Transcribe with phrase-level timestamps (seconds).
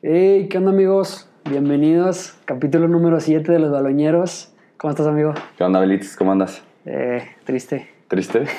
[0.00, 1.28] Hey, ¿qué onda amigos?
[1.50, 4.52] Bienvenidos, capítulo número 7 de Los Baloñeros.
[4.76, 5.34] ¿Cómo estás, amigo?
[5.56, 6.14] ¿Qué onda, Belitis?
[6.16, 6.62] ¿Cómo andas?
[6.84, 7.88] Eh, triste.
[8.06, 8.44] ¿Triste?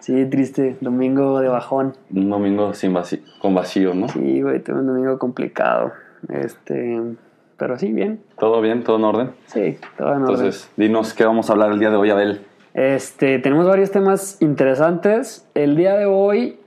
[0.00, 0.76] Sí, triste.
[0.80, 1.94] Domingo de bajón.
[2.12, 4.08] un domingo sin vacío, con vacío, ¿no?
[4.08, 5.92] Sí, güey, tuve un domingo complicado.
[6.28, 7.00] Este,
[7.56, 8.20] pero sí, bien.
[8.36, 8.82] ¿Todo bien?
[8.82, 9.30] ¿Todo en orden?
[9.46, 10.34] Sí, todo en orden.
[10.34, 12.40] Entonces, dinos qué vamos a hablar el día de hoy, Abel.
[12.74, 15.48] Este, tenemos varios temas interesantes.
[15.54, 16.58] El día de hoy,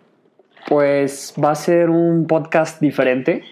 [0.67, 3.43] pues, va a ser un podcast diferente.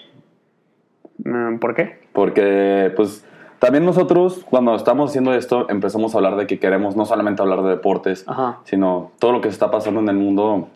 [1.23, 1.99] Mm, ¿Por qué?
[2.13, 3.25] Porque, pues,
[3.59, 7.63] también nosotros, cuando estamos haciendo esto, empezamos a hablar de que queremos no solamente hablar
[7.63, 8.59] de deportes, Ajá.
[8.65, 10.67] sino todo lo que se está pasando en el mundo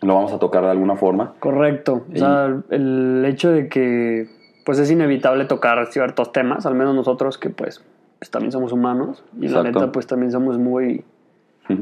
[0.00, 1.34] lo vamos a tocar de alguna forma.
[1.38, 2.04] Correcto.
[2.12, 4.28] O sea, el hecho de que
[4.64, 7.82] pues es inevitable tocar ciertos temas, al menos nosotros que pues,
[8.18, 11.04] pues, también somos humanos y la neta pues también somos muy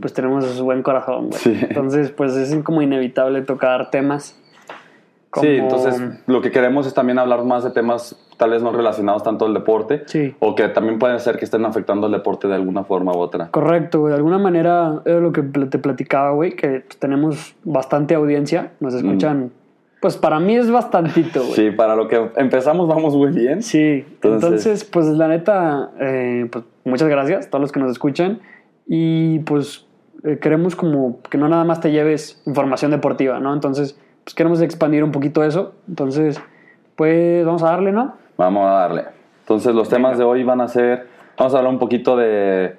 [0.01, 1.39] pues tenemos buen corazón, güey.
[1.41, 1.59] Sí.
[1.63, 4.37] Entonces, pues es como inevitable tocar temas.
[5.31, 8.73] como- Sí, entonces lo que queremos es también hablar más de temas tal vez no
[8.73, 10.35] relacionados tanto al deporte, Sí.
[10.41, 13.49] o que también pueden ser que estén afectando al deporte de alguna forma u otra.
[13.51, 14.11] Correcto, güey.
[14.13, 18.93] De alguna manera era lo que te platicaba, güey, que pues, tenemos bastante audiencia, nos
[18.95, 19.53] escuchan.
[20.01, 21.53] Pues para mí es bastantito, güey.
[21.53, 21.55] Mm.
[21.55, 23.63] Sí, para lo que empezamos vamos muy bien.
[23.63, 27.93] Sí, Entonces- entonces, pues la neta, eh, pues muchas gracias a todos los que nos
[27.93, 28.41] escuchan
[28.93, 29.87] y pues
[30.25, 33.55] eh, queremos como que no nada más te lleves información deportiva, ¿no?
[33.55, 36.41] Entonces, pues queremos expandir un poquito eso, entonces,
[36.97, 38.15] pues vamos a darle, ¿no?
[38.37, 39.05] Vamos a darle.
[39.43, 41.07] Entonces los temas de hoy van a ser,
[41.39, 42.75] vamos a hablar un poquito de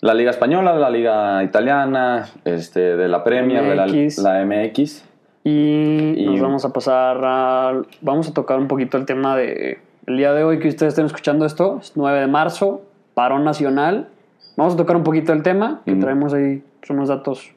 [0.00, 4.18] la Liga Española, de la Liga Italiana, este, de la Premier, de la, MX.
[4.22, 5.04] la MX.
[5.44, 9.78] Y, Y- nos vamos a pasar a, vamos a tocar un poquito el tema de,
[10.06, 12.80] el día de hoy que ustedes estén escuchando esto, es 9 de marzo,
[13.12, 14.08] parón nacional,
[14.56, 16.00] vamos a tocar un poquito el tema, que Mm.
[16.00, 17.50] traemos ahí pues, unos datos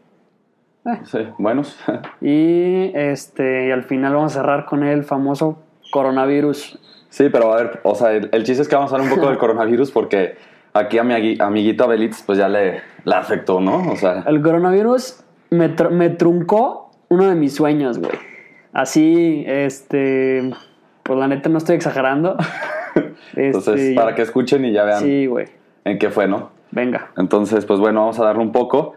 [1.03, 1.77] Sí, buenos.
[2.21, 5.59] Y este y al final vamos a cerrar con el famoso
[5.91, 6.79] coronavirus.
[7.09, 9.15] Sí, pero a ver, o sea, el, el chiste es que vamos a hablar un
[9.17, 10.35] poco del coronavirus porque
[10.73, 13.91] aquí a mi amiguito Abelitz pues ya le, le afectó, ¿no?
[13.91, 18.11] O sea, El coronavirus me, tr- me truncó uno de mis sueños, güey.
[18.71, 20.51] Así, este,
[21.03, 22.37] pues la neta no estoy exagerando.
[23.35, 25.47] entonces Este, para que escuchen y ya vean Sí, güey.
[25.83, 26.51] en qué fue, ¿no?
[26.71, 27.11] Venga.
[27.17, 28.93] Entonces, pues bueno, vamos a darle un poco.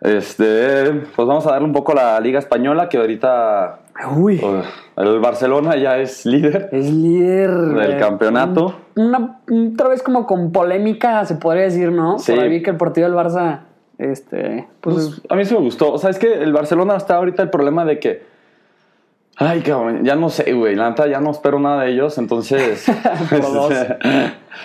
[0.00, 3.80] Este, pues vamos a darle un poco a la Liga Española, que ahorita
[4.16, 4.40] Uy.
[4.40, 6.68] uh, el Barcelona ya es líder.
[6.70, 8.74] Es líder Del campeonato.
[8.94, 9.40] un- Una,
[9.72, 12.18] otra vez como con polémica, se podría decir, ¿no?
[12.18, 12.32] Sí.
[12.32, 13.60] Por ahí vi que el partido del Barça,
[13.98, 15.92] este, pues, Pues a mí sí me gustó.
[15.92, 18.37] O sea, es que el Barcelona está ahorita el problema de que.
[19.40, 20.74] Ay, cabrón, ya no sé, güey.
[20.74, 22.18] La neta ya no espero nada de ellos.
[22.18, 22.86] Entonces.
[23.30, 23.72] Dos.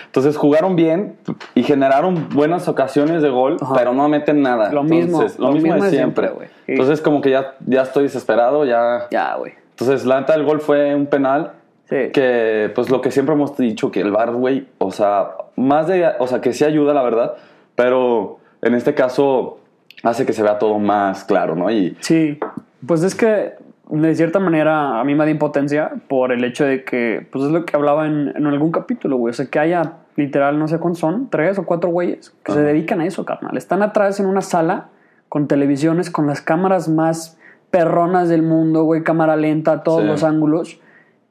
[0.08, 1.16] entonces jugaron bien
[1.54, 3.76] y generaron buenas ocasiones de gol, Ajá.
[3.76, 4.72] pero no meten nada.
[4.72, 6.30] Lo mismo, Entonces, lo, lo mismo, mismo de siempre.
[6.30, 6.48] güey.
[6.68, 8.66] Entonces, como que ya, ya estoy desesperado.
[8.66, 9.08] Ya.
[9.12, 9.54] ya, güey.
[9.72, 11.52] Entonces, la neta, el gol fue un penal.
[11.90, 12.10] Sí.
[12.12, 16.10] Que, pues, lo que siempre hemos dicho, que el VAR, güey, o sea, más de,
[16.18, 17.36] o sea, que sí ayuda, la verdad,
[17.76, 19.60] pero en este caso
[20.02, 21.70] hace que se vea todo más claro, ¿no?
[21.70, 22.40] Y Sí,
[22.88, 23.54] pues es que
[24.02, 27.52] de cierta manera a mí me da impotencia por el hecho de que, pues es
[27.52, 29.32] lo que hablaba en, en algún capítulo, güey.
[29.32, 32.60] O sea, que haya literal, no sé cuántos son, tres o cuatro güeyes que se
[32.60, 32.68] Ajá.
[32.68, 33.56] dedican a eso, carnal.
[33.58, 34.88] Están atrás en una sala
[35.30, 37.38] con televisiones, con las cámaras más
[37.72, 40.08] perronas del mundo, güey, cámara lenta, todos Sí.
[40.08, 40.80] los ángulos.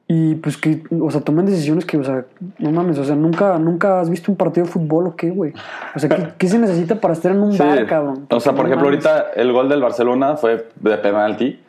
[0.07, 2.25] Y pues que, o sea, toman decisiones que, o sea,
[2.59, 5.53] no mames, o sea, nunca, nunca has visto un partido de fútbol o qué, güey.
[5.95, 7.59] O sea, ¿qué, qué se necesita para estar en un Sí.
[7.59, 8.27] bar, cabrón?
[8.29, 9.05] O sea, por No ejemplo, mames.
[9.05, 11.59] ahorita el gol del Barcelona fue de penalti.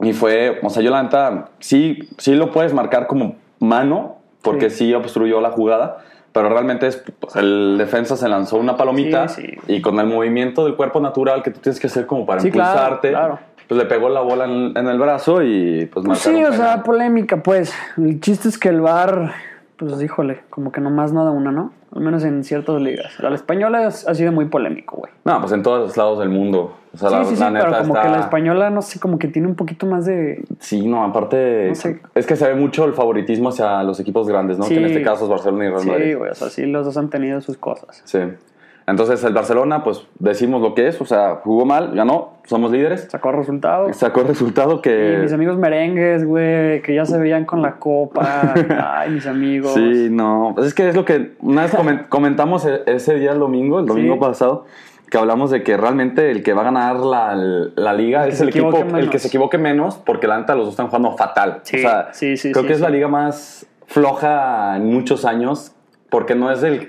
[0.00, 4.70] Y fue, o sea, yo la neta, sí, sí lo puedes marcar como mano, porque
[4.70, 5.98] sí, obstruyó la jugada.
[6.32, 9.58] Pero realmente es, pues, el defensa se lanzó una palomita Sí, sí.
[9.68, 12.48] y con el movimiento del cuerpo natural que tú tienes que hacer como para Sí,
[12.48, 13.38] impulsarte, claro.
[13.66, 16.82] pues le pegó la bola en, en el brazo y pues, Pues sí, o sea,
[16.82, 17.72] polémica, pues.
[17.96, 19.32] El chiste es que el bar,
[19.78, 21.72] pues híjole, como que nomás no da una, ¿no?
[21.94, 23.18] Al menos en ciertas ligas.
[23.20, 25.12] La española es- ha sido muy polémico, güey.
[25.24, 26.74] No, pues en todos los lados del mundo.
[26.94, 28.80] O sea, Sí, la, sí, sí, la neta pero como está- que la española, no
[28.82, 30.44] sé, como que tiene un poquito más de...
[30.60, 31.68] Sí, no, aparte.
[31.68, 32.00] No sé.
[32.14, 34.64] Es que se ve mucho el favoritismo hacia los equipos grandes, ¿no?
[34.64, 34.74] Sí.
[34.74, 36.16] Que en este caso es Barcelona y Real Sí, Madrid.
[36.16, 38.00] güey, o sea, sí, los dos han tenido sus cosas.
[38.04, 38.18] Sí.
[38.88, 41.00] Entonces, el Barcelona, pues decimos lo que es.
[41.00, 43.08] O sea, jugó mal, ganó, somos líderes.
[43.10, 43.96] Sacó resultados.
[43.96, 45.18] Sacó resultado Y que.
[45.22, 48.54] mis amigos merengues, güey, que ya se veían con la copa.
[48.98, 49.74] Ay, mis amigos.
[49.74, 50.52] Sí, no.
[50.54, 53.80] Pues es que es lo que una vez comen- comentamos e- ese día el domingo,
[53.80, 54.20] el domingo Sí.
[54.20, 54.66] pasado,
[55.10, 58.40] que hablamos de que realmente el que va a ganar la, la liga El es
[58.40, 59.10] el equipo, equivoque el menos.
[59.10, 61.58] que se equivoque menos, porque la neta los dos están jugando fatal.
[61.64, 65.24] Sí, o sea, sí, sí, creo sí, que es la liga más floja en muchos
[65.24, 65.72] años,
[66.08, 66.86] porque no es el.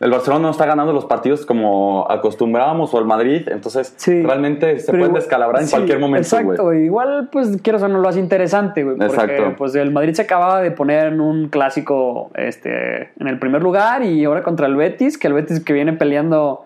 [0.00, 4.22] El Barcelona no está ganando los partidos como acostumbrábamos o el Madrid, entonces Sí.
[4.22, 6.72] realmente se pueden igual- descalabrar en sí, cualquier momento, Exacto.
[6.72, 8.96] Igual, pues, quiero o no lo hace interesante, güey.
[8.96, 9.54] Porque, Exacto.
[9.58, 14.02] pues, el Madrid se acababa de poner en un clásico este, en el primer lugar
[14.02, 16.64] y ahora contra el Betis, que el Betis que viene peleando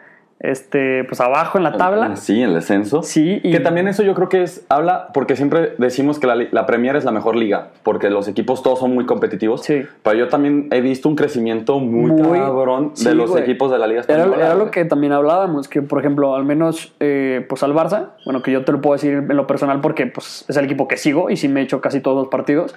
[0.50, 2.16] este, pues, abajo en la tabla.
[2.16, 3.02] Sí, el descenso.
[3.02, 6.36] Sí, y- Que también eso yo creo que es, habla, porque siempre decimos que la,
[6.50, 9.62] la Premier es la mejor liga, porque los equipos todos son muy competitivos.
[9.62, 9.82] Sí.
[10.02, 13.42] Pero yo también he visto un crecimiento muy, Muy- cabrón sí, de los güey.
[13.42, 14.44] equipos de la Liga Era, Española.
[14.44, 14.70] era lo güey.
[14.70, 18.64] que también hablábamos, que por ejemplo, al menos eh, pues al Barça, bueno, que yo
[18.64, 21.36] te lo puedo decir en lo personal porque pues, es el equipo que sigo y
[21.36, 22.74] sí me he hecho casi todos los partidos,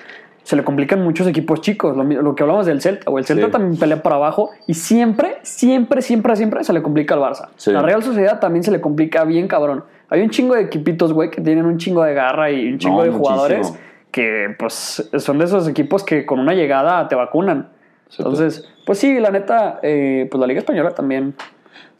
[0.48, 3.48] se le complican muchos equipos chicos, lo, lo que hablamos del Celta, o el Celta
[3.48, 3.52] Sí.
[3.52, 7.50] también pelea por abajo y siempre, siempre, siempre, siempre se le complica al Barça.
[7.58, 7.74] Sí.
[7.74, 9.84] La Real Sociedad también se le complica bien cabrón.
[10.08, 13.00] Hay un chingo de equipitos, güey, que tienen un chingo de garra y un chingo
[13.00, 13.28] No, de muchísimo.
[13.36, 13.74] jugadores
[14.10, 17.68] que pues son de esos equipos que con una llegada te vacunan.
[18.08, 21.36] Sí, Entonces, pues sí, la neta, eh, pues la Liga Española también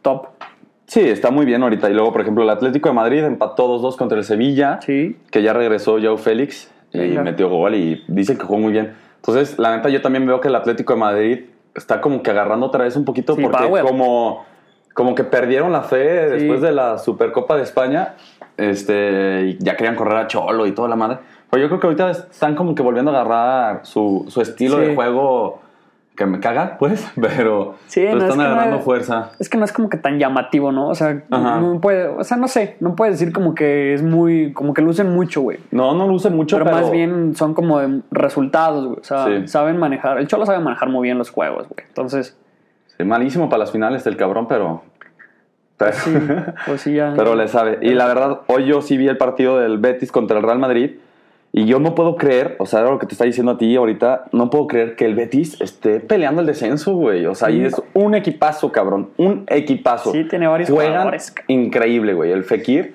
[0.00, 0.28] top.
[0.86, 1.90] Sí, está muy bien ahorita.
[1.90, 5.18] Y luego, por ejemplo, el Atlético de Madrid empató 2-2 contra el Sevilla, Sí.
[5.30, 7.22] que ya regresó Joe Félix y Venga.
[7.22, 8.94] metió gol y dicen que jugó muy bien.
[9.16, 11.40] Entonces, la neta, yo también veo que el Atlético de Madrid
[11.74, 13.84] está como que agarrando otra vez un poquito Sí, porque power.
[13.84, 14.44] como,
[14.94, 16.34] como que perdieron la fe Sí.
[16.36, 18.14] después de la Supercopa de España
[18.56, 21.18] este, y ya querían correr a Cholo y toda la madre.
[21.50, 24.86] Pero yo creo que ahorita están como que volviendo a agarrar su, su estilo Sí.
[24.86, 25.60] de juego
[26.18, 29.30] que me caga, pues, pero, Sí, pero no, es están no agarrando es- fuerza.
[29.38, 30.88] Es que no es como que tan llamativo, ¿no?
[30.88, 31.60] O sea, Ajá.
[31.60, 34.82] no puede, o sea, no sé, no puedes decir como que es muy, como que
[34.82, 35.58] lucen mucho, güey.
[35.70, 38.98] No, no lo usen mucho, Pero, pero, más bien son como de resultados, güey.
[39.00, 39.48] O sea, Sí.
[39.48, 40.18] saben manejar.
[40.18, 41.86] El Cholo sabe manejar muy bien los juegos, güey.
[41.88, 42.36] Entonces,
[42.98, 44.82] Sí, malísimo para las finales del cabrón, pero.
[45.76, 46.12] Pero, sí,
[46.66, 47.12] pues sí, ya.
[47.16, 47.78] pero le sabe.
[47.82, 50.96] Y la verdad, hoy yo sí vi el partido del Betis contra el Real Madrid.
[51.50, 54.26] Y yo no puedo creer, o sea, lo que te está diciendo a ti ahorita,
[54.32, 57.24] no puedo creer que el Betis esté peleando el descenso, güey.
[57.26, 57.54] O sea, Sí.
[57.56, 59.08] y es un equipazo, cabrón.
[59.16, 60.12] Un equipazo.
[60.12, 62.32] Sí, tiene varios Juegan jugadores, increíble, güey.
[62.32, 62.94] El Fekir.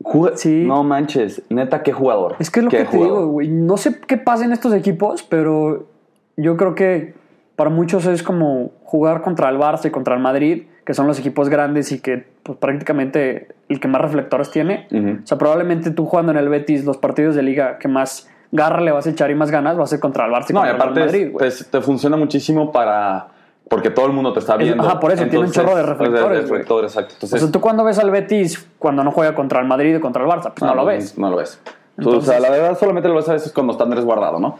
[0.00, 0.62] juega- Sí.
[0.64, 2.36] No manches, neta, qué jugador.
[2.38, 3.48] Es que es lo que te digo, güey.
[3.48, 5.88] No sé qué pasa en estos equipos, pero
[6.36, 7.14] yo creo que
[7.58, 11.18] para muchos es como jugar contra el Barça y contra el Madrid, que son los
[11.18, 14.86] equipos grandes y que pues, prácticamente el que más reflectores tiene.
[15.24, 18.80] O sea, probablemente tú jugando en el Betis, los partidos de liga que más garra
[18.80, 20.60] le vas a echar y más ganas va a ser contra el Barça y No,
[20.64, 23.26] y contra aparte el Madrid, es- te, te funciona muchísimo para.
[23.68, 24.84] Porque todo el mundo te está Es- viendo.
[24.84, 26.40] ajá, por eso, tiene un chorro de reflectores, güey.
[26.42, 27.14] reflectores, exacto.
[27.14, 30.00] O Entonces, sea, tú cuando ves al Betis cuando no juega contra el Madrid o
[30.00, 31.18] contra el Barça, pues no, lo ves.
[31.18, 31.60] No lo ves.
[31.98, 34.58] Entonces- o sea, la verdad solamente lo ves a veces cuando está Andrés guardado, ¿no?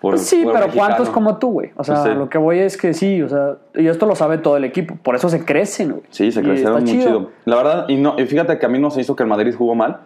[0.00, 0.88] Por- Pues sí, por pero mexicano.
[0.94, 1.70] ¿cuántos como tú, güey?
[1.76, 2.10] O sea, sí.
[2.10, 4.94] lo que voy es que sí, o sea, y esto lo sabe todo el equipo,
[5.02, 6.02] por eso se crecen, güey.
[6.10, 7.30] Sí, se crecieron muy chido.
[7.44, 9.54] La verdad, y, no, y fíjate que a mí no se hizo que el Madrid
[9.56, 10.00] jugó mal.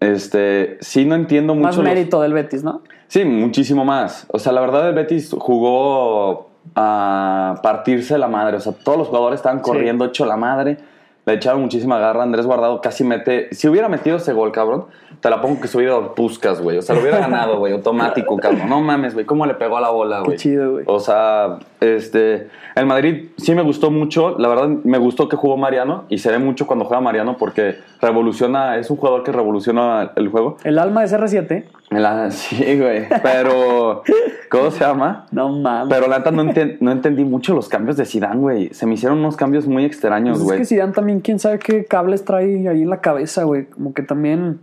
[0.00, 2.82] Este, sí no entiendo mucho Más los- mérito del Betis, ¿no?
[3.08, 4.26] Sí, muchísimo más.
[4.30, 8.56] O sea, la verdad el Betis jugó a partirse la madre.
[8.56, 10.78] O sea, todos los jugadores estaban corriendo hecho la madre.
[11.26, 12.22] Le echaron muchísima garra.
[12.22, 13.48] Andrés Guardado casi mete...
[13.52, 14.86] Si hubiera metido ese gol, cabrón,
[15.20, 16.78] te la pongo que se hubiera dado Puskas, güey.
[16.78, 18.68] O sea, lo hubiera ganado, güey, automático, cabrón.
[18.68, 19.26] No mames, güey.
[19.26, 20.38] ¿Cómo le pegó a la bola, güey?
[20.38, 20.84] chido, güey.
[20.88, 22.48] O sea, este...
[22.74, 24.38] El Madrid sí me gustó mucho.
[24.38, 26.04] La verdad, me gustó que jugó Mariano.
[26.08, 28.78] Y se ve mucho cuando juega Mariano porque revoluciona...
[28.78, 30.56] Es un jugador que revoluciona el juego.
[30.64, 33.06] El alma de CR7, La- sí, güey.
[33.22, 34.02] Pero,
[34.50, 35.26] ¿cómo se llama?
[35.32, 35.92] no mames.
[35.94, 38.72] Pero la neta no, enten- no entendí mucho los cambios de Zidane, güey.
[38.72, 40.58] Se me hicieron unos cambios muy extraños, Pues es güey.
[40.60, 43.66] que Zidane también, quién sabe qué cables trae ahí en la cabeza, güey.
[43.66, 44.60] Como que también,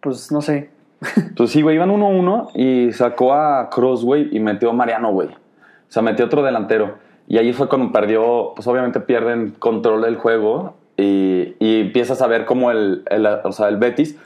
[0.00, 0.70] pues no sé.
[1.36, 5.28] Pues sí, güey, iban 1-1 y sacó a Cross, güey, y metió a Mariano, güey.
[5.28, 6.98] O sea, metió otro delantero.
[7.26, 12.26] Y ahí fue cuando perdió, pues obviamente pierden control del juego y, y empiezas a
[12.26, 14.18] ver cómo el, el- o sea, el Betis,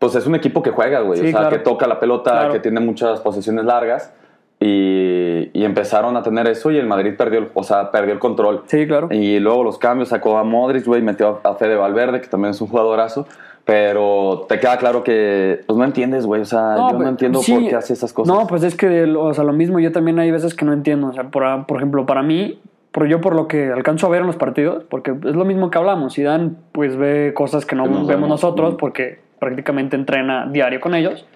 [0.00, 1.20] pues es un equipo que juega, güey.
[1.20, 1.56] Sí, o sea, claro.
[1.56, 2.52] que toca la pelota, Claro.
[2.52, 4.12] que tiene muchas posesiones largas.
[4.62, 8.18] Y, y empezaron a tener eso y el Madrid perdió, el- o sea, perdió el
[8.18, 8.62] control.
[8.66, 9.08] Sí, claro.
[9.10, 12.60] Y luego los cambios, sacó a Modric, güey, metió a Fede Valverde, que también es
[12.60, 13.26] un jugadorazo.
[13.64, 16.42] Pero te queda claro que pues no entiendes, güey.
[16.42, 17.52] O sea, yo pues, no entiendo sí.
[17.54, 18.34] por qué hace esas cosas.
[18.34, 21.08] No, pues es que, o sea, lo mismo, yo también hay veces que no entiendo.
[21.08, 22.58] O sea, por, por ejemplo, para mí,
[22.90, 25.70] por yo por lo que alcanzo a ver en los partidos, porque es lo mismo
[25.70, 26.14] que hablamos.
[26.14, 28.28] Zidane, pues ve cosas que no Que no vemos vemos.
[28.28, 31.26] nosotros, porque prácticamente entrena diario con ellos.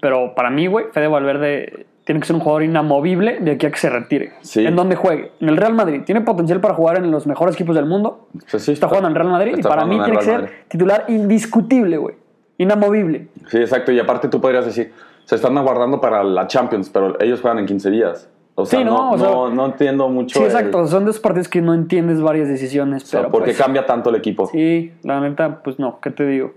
[0.00, 3.70] Pero para mí, güey, Fede Valverde tiene que ser un jugador inamovible de aquí a
[3.70, 4.32] que se retire.
[4.40, 4.64] Sí.
[4.66, 5.32] En donde juegue.
[5.40, 6.02] En el Real Madrid.
[6.06, 8.28] Tiene potencial para jugar en los mejores equipos del mundo.
[8.34, 10.24] O sea, sí Está jugando en el Real Madrid y para mí tiene el que
[10.24, 10.54] ser Madrid.
[10.68, 12.14] titular indiscutible, güey.
[12.58, 13.28] Inamovible.
[13.48, 13.90] Sí, exacto.
[13.92, 14.92] Y aparte tú podrías decir,
[15.24, 18.30] se están aguardando para la Champions, pero ellos juegan en 15 días.
[18.54, 20.38] O sea, Sí, no, no, o sea- no, no entiendo mucho.
[20.38, 20.86] Sí, el- exacto.
[20.86, 23.02] Son de esos partidos que no entiendes varias decisiones.
[23.02, 24.46] o sea, pero ¿por qué pues, cambia tanto el equipo?
[24.46, 26.52] Sí, la neta, pues no, ¿qué te digo?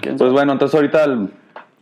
[0.00, 1.28] ¿Quién Pues bueno, entonces ahorita el,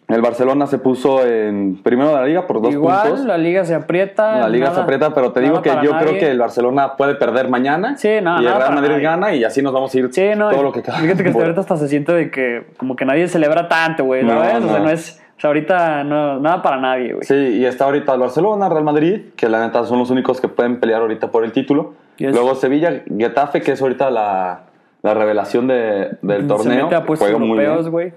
[0.09, 3.25] El Barcelona se puso en primero de la liga por dos Igual, puntos.
[3.25, 4.41] la liga se aprieta.
[4.41, 6.07] La liga nada- se aprieta, pero te digo nada que yo nadie.
[6.09, 7.97] creo que el Barcelona puede perder mañana.
[7.97, 9.03] Sí, no, y el nada Real Madrid nadie.
[9.03, 10.51] gana y así nos vamos a ir Sí, no.
[10.51, 10.97] todo lo que queda.
[10.99, 14.23] Fíjate que hasta ahorita hasta se siente de que como que nadie celebra tanto, güey,
[14.25, 14.65] No, ¿sabes?
[14.65, 14.85] O sea, no.
[14.85, 15.19] no es...
[15.37, 17.25] O sea, ahorita no, nada para nadie, güey.
[17.25, 20.47] Sí, y está ahorita el Barcelona, Real Madrid, que la neta son los únicos que
[20.49, 21.95] pueden pelear ahorita por el título.
[22.19, 24.61] Luego Sevilla, Getafe, que es ahorita la,
[25.03, 26.85] la revelación de- del Se torneo.
[26.85, 27.91] mete a puestos juega muy bien.
[27.91, 28.13] güey.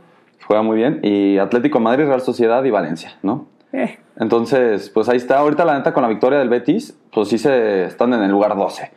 [0.48, 1.00] Juega muy bien.
[1.04, 3.48] Y Atlético Madrid, Real Sociedad y Valencia, ¿no?
[3.74, 5.40] Eh, Entonces, pues ahí está.
[5.40, 8.56] Ahorita la neta con la victoria del Betis, pues sí se están en el lugar
[8.56, 8.92] 12.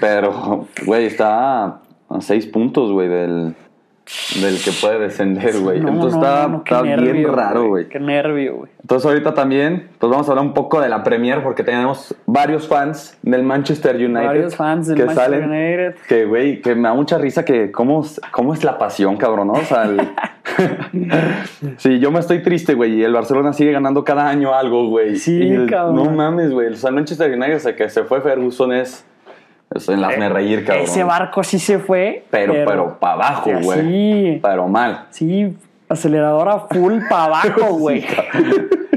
[0.00, 3.54] Pero, güey, está a 6 puntos, güey, del,
[4.40, 5.80] del que puede descender, güey.
[5.80, 7.88] no, Entonces no, está, no, bien raro, güey.
[7.88, 8.70] Qué nervio, güey.
[8.80, 12.66] Entonces ahorita también, pues vamos a hablar un poco de la Premier porque tenemos varios
[12.68, 14.24] fans del Manchester United.
[14.26, 15.94] Varios fans del que Manchester salen, United.
[16.08, 19.54] Que, güey, que me da mucha risa que cómo, cómo es la pasión, cabrón, ¿no?
[19.54, 20.00] O sea, el-
[21.76, 25.16] sí, yo me estoy triste, güey, y el Barcelona sigue ganando cada año algo, güey.
[25.16, 25.96] Sí, el- cabrón.
[25.96, 26.68] No mames, güey.
[26.68, 29.04] O sea, el Manchester United, desde que se fue Ferguson es...
[29.74, 30.84] es en hazme reír, cabrón.
[30.84, 32.24] Eh, Ese barco sí se fue.
[32.30, 33.80] Pero, pero, para abajo, güey.
[33.80, 35.06] Sí, Pero mal.
[35.10, 35.56] sí,
[35.88, 38.04] aceleradora full para abajo, güey.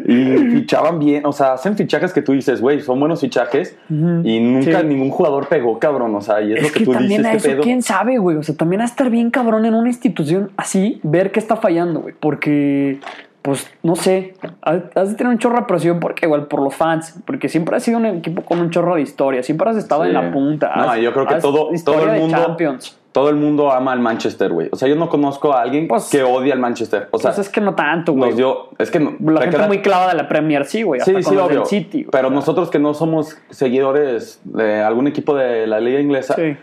[0.08, 4.40] Y fichaban bien, o sea, hacen fichajes que tú dices, güey, son buenos fichajes y
[4.40, 4.86] nunca Sí.
[4.86, 7.26] ningún jugador pegó, cabrón, o sea, y es, Es lo que, que tú también dices,
[7.26, 7.62] a ¿qué eso, pedo?
[7.64, 8.38] quién sabe, güey.
[8.38, 12.02] O sea, también a estar bien cabrón en una institución así, ver qué está fallando,
[12.02, 12.14] güey.
[12.20, 13.00] Porque,
[13.46, 14.34] pues, no sé,
[14.64, 17.84] has de tener un chorro de presión, porque igual por los fans, porque siempre has
[17.84, 20.08] sido un equipo con un chorro de historia, siempre has estado Sí.
[20.10, 20.74] en la punta.
[20.76, 23.00] No, has- yo creo que todo- el mundo- Champions.
[23.12, 24.68] Todo el mundo ama al Manchester, güey.
[24.74, 27.08] O sea, yo no conozco a alguien Pues- que odie al Manchester.
[27.12, 28.30] O sea, Pues es que no tanto, güey.
[28.32, 30.82] nos dio, es que no, La te gente queda- muy clavada de la Premier, sí,
[30.84, 31.00] güey.
[31.00, 31.66] Sí, hasta sí, con obvio.
[31.66, 36.58] City, pero nosotros que no somos seguidores de algún equipo de la liga inglesa, Sí.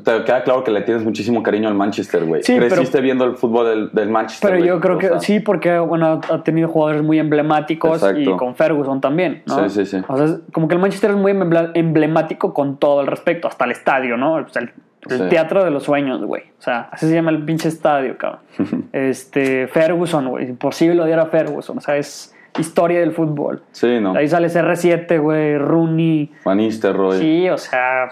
[0.00, 2.42] Te queda claro que le tienes muchísimo cariño al Manchester, güey.
[2.42, 4.50] Sí, pero- Creciste viendo el fútbol del, del Manchester.
[4.50, 8.54] Pero yo creo que sea, sí, porque bueno, ha tenido jugadores muy emblemáticos y con
[8.56, 9.68] Ferguson también, ¿no?
[9.68, 10.04] Sí, sí, sí.
[10.08, 13.48] O sea, es como que el Manchester es muy emble- emblemático con todo el respecto,
[13.48, 14.34] hasta el estadio, ¿no?
[14.34, 14.70] O sea, el,
[15.08, 15.24] el Sí.
[15.28, 16.42] teatro de los sueños, güey.
[16.58, 18.40] O sea, así se llama el pinche estadio, cabrón.
[18.92, 20.48] este, Ferguson, güey.
[20.48, 21.78] Imposible odiar a Ferguson.
[21.78, 23.62] O sea, es historia del fútbol.
[23.70, 24.14] Sí, no.
[24.16, 26.32] Ahí sale CR7, güey, Rooney.
[26.44, 27.18] Van Nistelrooy.
[27.18, 28.08] Sí, o sea,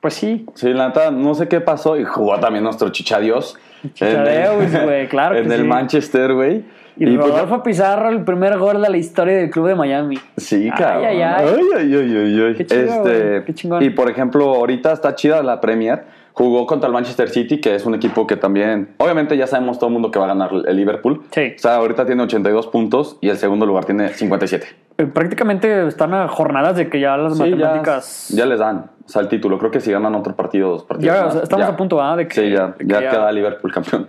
[0.00, 0.46] pues sí.
[0.54, 1.96] Sí, la neta, no sé qué pasó.
[1.98, 3.56] Y jugó también nuestro chichadios.
[3.94, 5.66] Chichadeus, güey, claro En que el sí.
[5.66, 6.64] Manchester, güey.
[6.98, 10.18] Y, pues, Rodolfo Pizarro, el primer gol de la historia del club de Miami.
[10.38, 11.04] Sí, Ay, cabrón.
[11.04, 11.46] ay, ay.
[11.76, 12.54] ay, ay, ay, ay.
[12.54, 13.82] Qué chido, Este, qué chingón.
[13.82, 16.04] Y por ejemplo, ahorita está chida la Premier.
[16.38, 18.94] Jugó contra el Manchester City, que es un equipo que también.
[18.98, 21.22] Obviamente, ya sabemos todo el mundo que va a ganar el Liverpool.
[21.30, 21.54] Sí.
[21.56, 24.66] O sea, ahorita tiene 82 puntos y el segundo lugar tiene 57.
[24.98, 28.28] Eh, Prácticamente están a jornadas de que ya las Sí, ya, matemáticas.
[28.34, 28.90] ya les dan.
[29.06, 29.56] O sea, el título.
[29.58, 31.16] Creo que si ganan otro partido, dos partidos.
[31.16, 31.72] Ya, más, estamos ya.
[31.72, 32.14] a punto, ¿ah?
[32.16, 34.02] De que, Sí, ya, ya, queda Liverpool campeón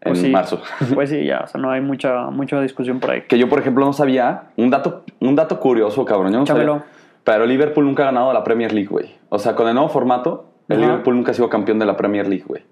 [0.00, 0.30] en pues sí.
[0.30, 0.62] marzo.
[0.94, 3.22] Pues sí, ya, o sea, no hay mucha, mucha discusión por ahí.
[3.28, 4.44] que yo, por ejemplo, no sabía.
[4.56, 6.32] Un dato, un dato curioso, cabrón.
[6.32, 6.72] Yo no Échamelo.
[6.78, 6.86] sabía.
[7.24, 9.14] Pero Liverpool nunca ha ganado la Premier League, güey.
[9.28, 10.86] O sea, con el nuevo formato, el Ajá.
[10.86, 12.62] Liverpool nunca ha sido campeón de la Premier League, güey.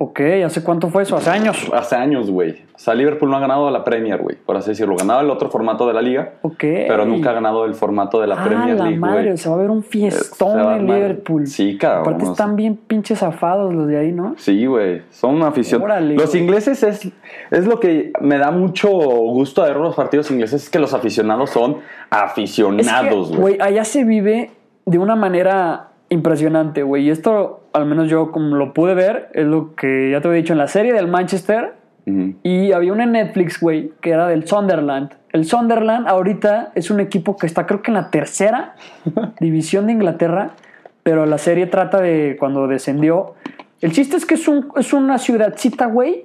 [0.00, 1.16] Ok, ¿hace cuánto fue eso?
[1.16, 1.56] Hace años.
[1.74, 2.52] Hace años, güey.
[2.72, 4.94] O sea, Liverpool no ha ganado la Premier, güey, por así decirlo.
[4.96, 6.60] Ganaba el otro formato de la liga, Ok.
[6.60, 9.36] pero nunca ha ganado el formato de la ah, Premier la League, madre, güey.
[9.38, 10.86] se va a ver un fiestón en.
[10.86, 11.48] Liverpool.
[11.48, 14.34] Sí, cabrón, Aparte están bien pinches zafados los de ahí, ¿no?
[14.38, 15.02] Sí, güey.
[15.10, 15.82] Son una afición.
[15.82, 17.10] Órale, los ingleses es,
[17.50, 20.94] es lo que me da mucho gusto de ver los partidos ingleses, es que los
[20.94, 21.78] aficionados son Es
[22.10, 23.40] que, aficionados, güey.
[23.40, 24.52] güey, allá se vive
[24.86, 27.06] de una manera impresionante, güey.
[27.06, 30.40] Y esto, al menos yo como lo pude ver, es lo que ya te había
[30.40, 31.74] dicho en la serie del Manchester.
[32.42, 35.10] Y había una en Netflix, güey, que era del Sunderland.
[35.30, 38.76] El Sunderland ahorita es un equipo que está creo que en la tercera
[39.40, 40.52] división de Inglaterra,
[41.02, 43.34] pero la serie trata de cuando descendió.
[43.82, 46.24] El chiste es que es, un, es una ciudadcita, güey,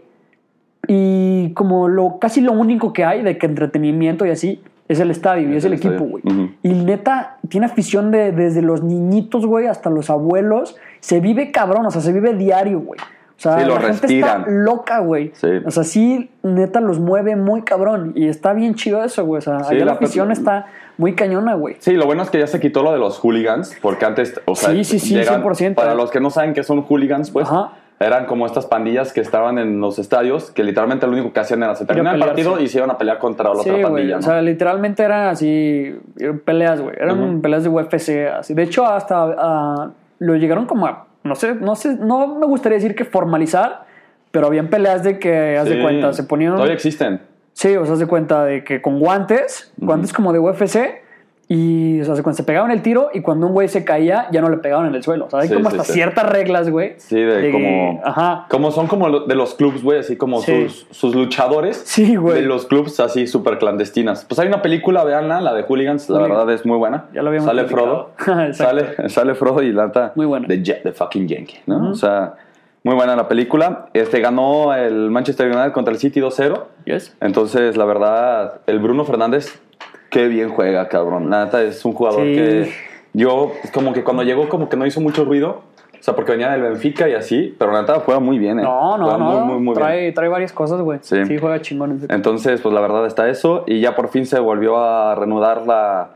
[0.88, 4.62] y como lo casi lo único que hay de que entretenimiento y así
[4.94, 6.24] es el estadio y Es es el el equipo, güey.
[6.64, 10.76] Y neta, tiene afición de, desde los niñitos, güey, hasta los abuelos.
[11.00, 13.00] Se vive cabrón, o sea, se vive diario, güey.
[13.00, 15.32] O sea, Sí, la gente está loca, güey.
[15.36, 15.48] Sí.
[15.66, 18.14] O sea, sí, neta los mueve muy cabrón.
[18.16, 19.40] Y está bien chido eso, güey.
[19.40, 21.76] O sea, Sí, allá la, afición está muy cañona, güey.
[21.80, 24.56] Sí, lo bueno es que ya se quitó lo de los hooligans, porque antes, o
[24.56, 25.76] sea, Sí, sí, sí, llegan- 100%.
[25.76, 27.72] Para los que no saben qué son hooligans, pues, Ajá.
[28.06, 31.64] Eran como estas pandillas que estaban en los estadios, que literalmente lo único que hacían
[31.64, 34.18] era se terminaba el partido y se iban a pelear contra la Sí, otra pandilla,
[34.18, 36.96] O sea, literalmente era así, eran peleas, güey.
[36.98, 38.54] Eran peleas de UFC, así.
[38.54, 42.78] De hecho, hasta ah, lo llegaron como a, no sé, no sé, no me gustaría
[42.78, 43.86] decir que formalizar,
[44.32, 46.54] pero habían peleas de que, haz de cuenta, se ponían...
[46.54, 47.22] Todavía existen.
[47.54, 51.03] Sí, o sea, haz de cuenta de que con guantes, guantes como de UFC,
[51.50, 54.42] Y, o sea, cuando se pegaban el tiro y cuando un güey se caía, ya
[54.42, 55.26] no le pegaban en el suelo.
[55.26, 55.94] O sea, hay Sí, como sí, hasta sí.
[55.94, 56.94] ciertas reglas, güey.
[56.98, 58.02] Sí, de, como.
[58.04, 58.46] Ajá.
[58.50, 61.82] Como son como de los clubs, güey, así como sus, sus luchadores.
[61.86, 62.42] Sí, güey.
[62.42, 64.26] De los clubs así súper clandestinas.
[64.26, 67.06] Pues hay una película, veanla, la de Hooligans, la verdad es muy buena.
[67.14, 68.12] Ya lo habíamos Sale platicado.
[68.18, 68.54] Frodo.
[68.54, 70.14] Sale, sale Frodo y Lanta.
[70.16, 70.48] Muy buena.
[70.48, 71.92] De, de fucking Yankee, ¿no?
[71.92, 72.36] O sea,
[72.84, 73.88] muy buena la película.
[73.94, 76.64] Este ganó el Manchester United contra el City 2-0.
[76.86, 77.16] Yes.
[77.22, 79.62] Entonces, la verdad, el Bruno Fernández,
[80.14, 81.30] qué bien juega, cabrón.
[81.30, 82.36] La neta es un jugador Sí.
[82.36, 82.72] que
[83.14, 85.62] yo, como que cuando llegó, como que no hizo mucho ruido.
[86.00, 88.64] O sea, porque venía del Benfica y así, pero la neta juega muy bien, ¿eh?
[88.64, 89.26] No, no, Juega no.
[89.26, 89.76] Muy, muy, muy bien.
[89.76, 91.00] trae, trae varias cosas, güey.
[91.02, 91.26] Sí.
[91.26, 91.38] Sí.
[91.38, 91.92] juega chingón.
[91.92, 93.64] en Entonces, pues la verdad está eso.
[93.68, 96.10] Y ya por fin se volvió a reanudar la,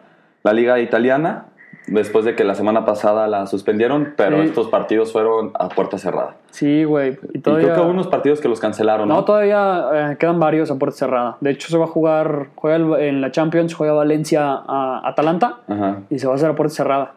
[0.43, 1.45] la liga italiana.
[1.87, 4.47] Después de que la semana pasada la suspendieron, pero Sí.
[4.49, 6.35] estos partidos fueron a puerta cerrada.
[6.51, 7.17] Sí, güey.
[7.33, 9.15] Y creo que hubo unos partidos que los cancelaron, ¿no?
[9.15, 11.37] No, todavía eh, quedan varios a puerta cerrada.
[11.39, 15.99] De hecho, se va a jugar, juega en la Champions, juega Valencia a Atalanta Ajá.
[16.09, 17.13] y se va a hacer a puerta cerrada.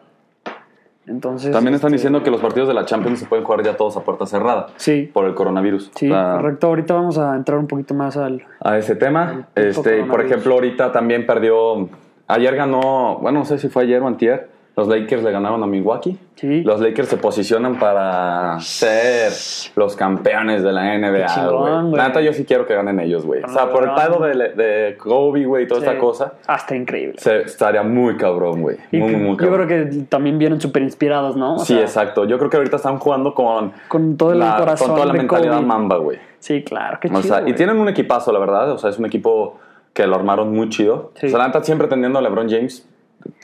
[1.07, 1.51] Entonces.
[1.51, 3.97] También están este, diciendo que los partidos de la Champions se pueden jugar ya todos
[3.97, 5.91] a puerta cerrada Sí, por el coronavirus.
[5.95, 6.67] sí, O sea, correcto.
[6.67, 8.43] Ahorita vamos a entrar un poquito más al.
[8.61, 9.47] a ese tema.
[9.55, 11.89] Este, por ejemplo, ahorita también perdió.
[12.27, 14.50] Ayer ganó, bueno, no sé si fue ayer o antier.
[14.81, 16.17] Los Lakers le ganaron a Milwaukee.
[16.35, 16.63] Sí.
[16.63, 19.31] Los Lakers se posicionan para ser
[19.75, 21.83] los campeones de la NBA, güey.
[22.03, 23.43] neta, yo sí quiero que ganen ellos, güey.
[23.43, 23.95] O sea, No, por el no.
[23.95, 25.87] pedo de, de Kobe, güey, y toda Sí.
[25.87, 27.15] esta cosa, está increíble.
[27.19, 28.77] se, estaría muy cabrón, güey.
[28.91, 29.67] Muy, muy, muy yo cabrón.
[29.67, 31.55] creo que también vienen súper inspirados, ¿no?
[31.55, 32.25] O sí, sea, exacto.
[32.25, 34.87] Yo creo que ahorita están jugando con, Con todo el la, corazón.
[34.87, 35.65] con toda la de mentalidad Kobe.
[35.65, 36.17] mamba, güey.
[36.39, 37.35] Sí, claro, qué O chido.
[37.35, 38.71] sea, y tienen un equipazo, la verdad.
[38.71, 39.59] O sea, es un equipo
[39.93, 41.11] que lo armaron muy chido.
[41.15, 41.27] Sí.
[41.27, 42.87] O sea, la neta, siempre teniendo a LeBron James,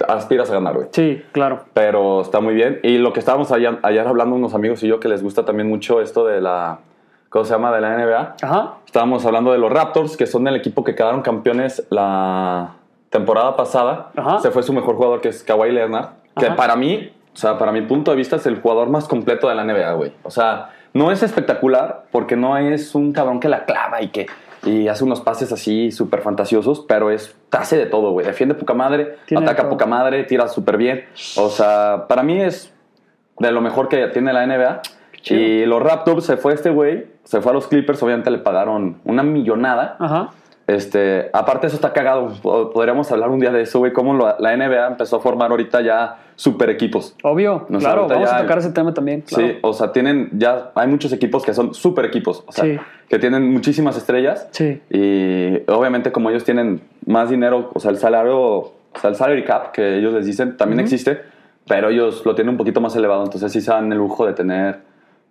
[0.08, 0.88] aspiras a ganar, güey.
[0.92, 1.66] Sí, claro.
[1.74, 2.80] Pero está muy bien.
[2.84, 5.68] Y lo que estábamos ayer, ayer hablando unos amigos y yo que les gusta también
[5.68, 6.80] mucho esto de la...
[7.30, 7.74] ¿Cómo se llama?
[7.74, 8.36] De la NBA.
[8.42, 8.76] Ajá.
[8.86, 12.76] Estábamos hablando de los Raptors, que son el equipo que quedaron campeones la
[13.10, 14.12] temporada pasada.
[14.16, 14.40] Ajá.
[14.40, 16.10] Se fue su mejor jugador, que es Kawhi Leonard.
[16.38, 16.56] Que Ajá.
[16.56, 19.56] para mí, o sea, para mi punto de vista, es el jugador más completo de
[19.56, 20.14] la NBA, güey.
[20.24, 24.28] O sea, no es espectacular porque no es un cabrón que la clava y que
[24.68, 28.26] y hace unos pases así súper fantasiosos, pero es hace de todo, güey.
[28.26, 31.06] Defiende poca madre, Tiene ataca poca madre, tira súper bien.
[31.38, 32.74] O sea, para mí es
[33.40, 34.82] de lo mejor que tiene la NBA.
[35.30, 39.00] Y los Raptors se fue este güey, se fue a los Clippers, obviamente le pagaron
[39.04, 39.98] una millonada.
[40.00, 40.30] Ajá.
[40.68, 44.36] Este, aparte eso está cagado, Po- podríamos hablar un día de eso, güey, cómo lo-
[44.38, 47.16] la NBA empezó a formar ahorita ya super equipos.
[47.24, 47.66] Obvio.
[47.70, 49.22] No claro, vamos ya- a tocar ese tema también.
[49.22, 49.48] Claro.
[49.48, 52.78] Sí, o sea, tienen ya, hay muchos equipos que son super equipos, o sea, Sí.
[53.08, 54.50] que tienen muchísimas estrellas.
[54.52, 54.82] Sí.
[54.90, 59.46] Y obviamente como ellos tienen más dinero, o sea, el salario, o sea, el salary
[59.46, 61.22] cap que ellos les dicen también existe,
[61.66, 64.34] pero ellos lo tienen un poquito más elevado, entonces sí se dan el lujo de
[64.34, 64.80] tener,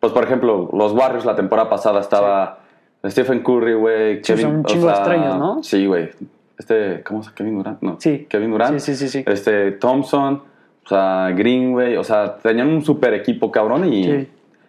[0.00, 2.61] pues por ejemplo, los Warriors la temporada pasada estaba
[3.04, 5.62] Stephen Curry, güey, Sí, son un o chingo de estrellas, ¿no?
[5.62, 6.11] Sí, güey.
[6.59, 7.82] Este, ¿cómo se Kevin Durant?
[7.82, 7.96] No.
[8.00, 8.26] Sí.
[8.28, 8.78] Kevin Durant.
[8.78, 9.24] Sí, sí, sí, sí.
[9.30, 10.42] Este, Thompson,
[10.85, 14.28] o sea, Green, güey, o sea, tenían un super equipo cabrón y Sí.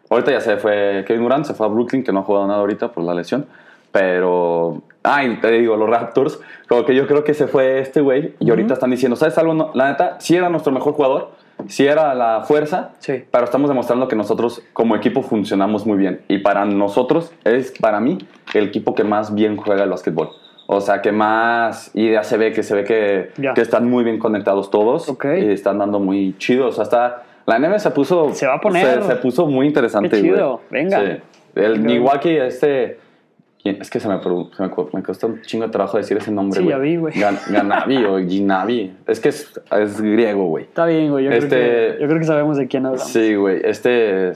[0.09, 2.59] ahorita ya se fue Kevin Durant, se fue a Brooklyn, que no ha jugado nada
[2.59, 3.45] ahorita por la lesión,
[3.91, 8.35] pero, ay, te digo, los Raptors, como que yo creo que se fue este güey
[8.39, 9.53] y ahorita están diciendo, ¿sabes algo?
[9.53, 11.31] No, la neta, sí era nuestro mejor jugador,
[11.67, 13.23] sí era la fuerza, Sí.
[13.31, 17.99] pero estamos demostrando que nosotros como equipo funcionamos muy bien y para nosotros es, para
[17.99, 18.17] mí,
[18.53, 20.29] el equipo que más bien juega el básquetbol.
[20.67, 24.19] O sea, que más idea se ve, que se ve que, que están muy bien
[24.19, 26.67] conectados todos y están dando muy chido.
[26.67, 28.33] O sea, está, la NBA se puso...
[28.33, 29.01] Se va a poner.
[29.01, 30.61] Se, se puso muy interesante, Qué chido.
[30.69, 30.83] güey.
[30.83, 30.99] Venga.
[30.99, 31.11] Sí.
[31.55, 31.87] El Venga.
[31.87, 32.99] Milwaukee, este...
[33.69, 36.59] Es que se me, se me, me costó un chingo de trabajo decir ese nombre,
[36.59, 36.75] Sí, güey.
[36.75, 37.13] ya vi, güey.
[37.13, 38.95] Gan- Ganavi o Ginavi.
[39.07, 40.65] Es que es, es griego, güey.
[40.65, 41.25] Está bien, güey.
[41.25, 43.09] Yo, Este- creo que, yo creo que sabemos de quién hablamos.
[43.11, 43.61] Sí, güey.
[43.63, 44.33] Este,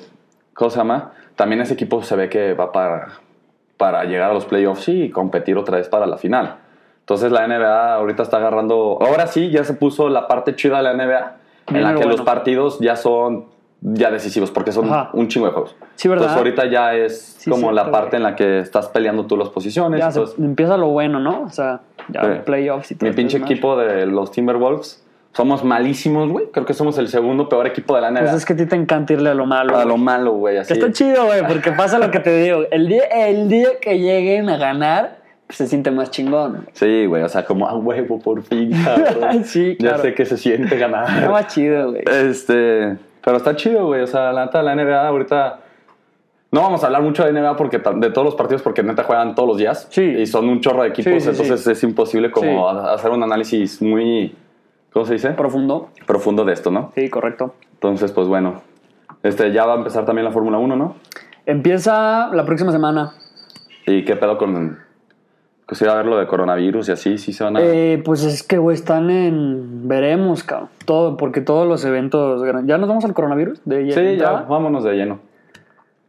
[0.53, 1.11] ¿cómo se llama?
[1.35, 3.07] También ese equipo se ve que va para,
[3.77, 6.55] para llegar a los playoffs y competir otra vez para la final.
[6.99, 8.99] Entonces la NBA ahorita está agarrando...
[9.01, 11.35] Ahora sí, ya se puso la parte chida de la NBA,
[11.67, 13.45] en la que los partidos ya son
[13.81, 15.09] ya decisivos, porque son Ajá.
[15.13, 15.75] un chingo de juegos.
[15.95, 16.25] Sí, ¿verdad?
[16.29, 18.17] Entonces ahorita ya es Sí, como la cierto, parte güey.
[18.17, 19.99] en la que estás peleando tú las posiciones.
[19.99, 21.41] Ya se- empieza lo bueno, ¿no?
[21.43, 22.29] O sea, ya Sí.
[22.45, 23.09] playoffs y todo.
[23.09, 26.47] mi pinche equipo de los Timberwolves, somos malísimos, güey.
[26.51, 28.21] Creo que somos el segundo peor equipo de la NBA.
[28.21, 29.75] Pues es que a ti te encanta irle a lo malo.
[29.77, 30.55] a lo malo, güey.
[30.67, 32.63] Que está chido, güey, porque pasa lo que te digo.
[32.69, 35.17] El día, el día que lleguen a ganar,
[35.47, 36.67] pues se siente más chingón.
[36.73, 38.71] Sí, güey, o sea, como a huevo, por fin.
[39.45, 40.03] Sí, Ya claro.
[40.03, 41.29] sé que se siente Está ganar.
[41.31, 42.03] más chido, güey.
[42.11, 45.59] Este, pero está chido, güey, o sea, la neta, la NBA ahorita...
[46.53, 49.35] No vamos a hablar mucho de NBA porque de todos los partidos porque neta juegan
[49.35, 50.01] todos los días Sí.
[50.01, 53.81] y son un chorro de equipos, Sí, sí, entonces es imposible como hacer un análisis
[53.81, 54.35] muy,
[54.91, 55.29] ¿cómo se dice?
[55.29, 55.91] Profundo.
[56.05, 56.91] Profundo de esto, ¿no?
[56.93, 57.55] Sí, correcto.
[57.75, 58.63] Entonces, pues bueno,
[59.23, 60.95] este, ya va a empezar también la Fórmula 1, ¿no?
[61.45, 63.13] Empieza la próxima semana.
[63.87, 64.77] ¿Y qué pedo con,
[65.71, 67.61] pues ir a ver lo de coronavirus y así, sí se van a...
[67.61, 69.87] Eh, pues es que, güey, están en...
[69.87, 70.67] Veremos, cabrón.
[70.83, 72.43] Todo, porque todos los eventos...
[72.65, 73.61] ¿Ya nos vamos al coronavirus?
[73.63, 75.19] De sí, ya, vámonos de lleno.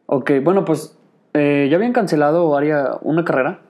[0.07, 0.98] Ok, bueno, pues
[1.35, 2.53] eh, ya habían cancelado
[3.03, 3.61] una carrera.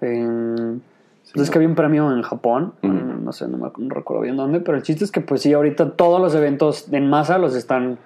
[0.00, 4.38] Pues es que había un premio en Japón, no sé, no, me, no recuerdo bien
[4.38, 7.54] dónde, pero el chiste es que pues sí, ahorita todos los eventos en masa los
[7.54, 7.98] están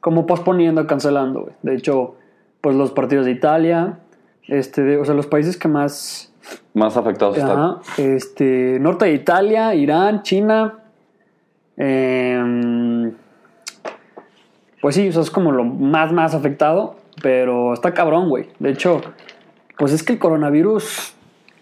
[0.00, 1.54] como posponiendo, cancelando, güey.
[1.62, 2.14] De hecho,
[2.60, 3.98] pues los partidos de Italia,
[4.46, 6.32] este, de- o sea, los países que más,
[6.74, 7.58] Más afectados están.
[7.58, 10.78] ajá, este, norte de Italia, Irán, China,
[11.76, 13.12] em,
[14.80, 18.48] pues sí, eso es como lo más, más afectado, pero está cabrón, güey.
[18.58, 19.00] De hecho,
[19.78, 21.14] pues es que el coronavirus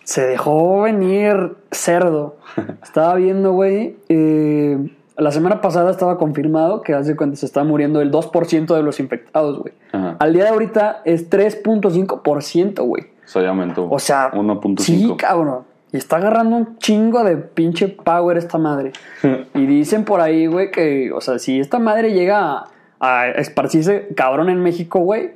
[0.05, 2.37] se dejó venir cerdo.
[2.83, 4.79] Estaba viendo, güey, eh,
[5.17, 8.99] la semana pasada estaba confirmado que hace cuenta se está muriendo el 2% de los
[8.99, 9.73] infectados, güey.
[10.19, 13.14] Al día de ahorita es 3.5%, güey.
[13.27, 13.89] Ya aumentó.
[13.91, 14.81] O sea, 1.5.
[14.81, 15.65] sí, cabrón.
[15.93, 18.93] Y está agarrando un chingo de pinche power esta madre.
[19.55, 22.65] y dicen por ahí, güey, que, o sea, si esta madre llega
[23.01, 25.33] a, a esparcirse cabrón en México, güey,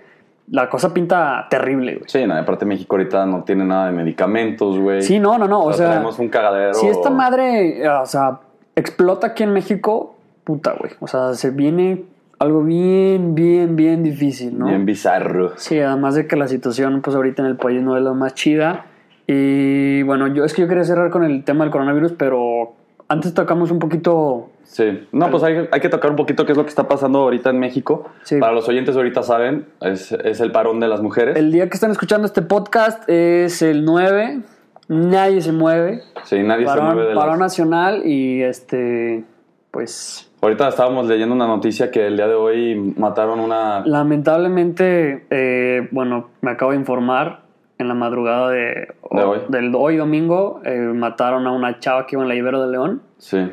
[0.51, 2.09] la cosa pinta terrible, güey.
[2.09, 5.03] Sí, no, aparte México ahorita no tiene nada de medicamentos, güey.
[5.03, 5.62] Sí, no, no, no.
[5.62, 6.74] O sea, tenemos un cagadero.
[6.74, 8.40] si esta madre, o sea,
[8.74, 10.92] explota aquí en México, puta, güey.
[11.01, 12.05] O sea, se viene
[12.38, 14.66] algo bien, bien, bien difícil, ¿no?
[14.66, 15.53] Bien bizarro.
[15.57, 18.35] Sí, además de que la situación, pues ahorita en el país no es la más
[18.35, 18.87] chida.
[19.27, 22.74] Y bueno, yo es que yo quería cerrar con el tema del coronavirus, pero
[23.09, 24.51] antes tocamos un poquito.
[24.62, 25.07] Sí.
[25.12, 27.51] No, pues hay, hay que tocar un poquito qué es lo que está pasando ahorita
[27.51, 28.09] en México.
[28.22, 28.38] Sí.
[28.38, 31.37] Para los oyentes ahorita saben, es, es el parón de las mujeres.
[31.37, 34.42] El día que están escuchando este podcast es el 9.
[34.88, 36.03] Nadie se mueve.
[36.24, 37.51] Sí, nadie se mueve de parón las...
[37.51, 39.24] nacional y este,
[39.70, 43.81] pues Ahorita estábamos leyendo una noticia que el día de hoy mataron una...
[43.85, 47.40] lamentablemente, eh, bueno, me acabo de informar
[47.78, 49.40] en la madrugada de, De hoy.
[49.48, 53.02] del hoy domingo, eh, mataron a una chava que iba en la Ibero de León.
[53.18, 53.50] Sí.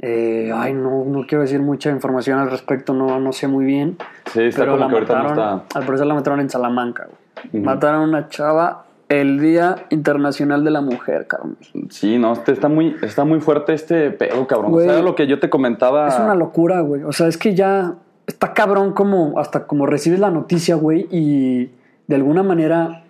[0.00, 3.98] Eh, ay, no, no quiero decir mucha información al respecto, no, no sé muy bien.
[4.32, 5.78] Sí, está pero como la que ahorita mataron, no está...
[5.78, 7.08] al parecer la mataron en Salamanca.
[7.50, 7.62] güey.
[7.62, 8.84] Mataron a una chava
[9.20, 11.58] el Día Internacional de la Mujer, cabrón.
[11.90, 14.72] Sí, no, este- está muy, está muy fuerte este pedo, cabrón.
[14.72, 14.88] Güey.
[14.88, 16.08] o sea, lo que yo te comentaba...
[16.08, 17.02] Es una locura, güey.
[17.02, 17.96] O sea, es que ya
[18.26, 21.70] está cabrón como hasta como recibes la noticia, güey, y
[22.06, 23.04] de alguna manera,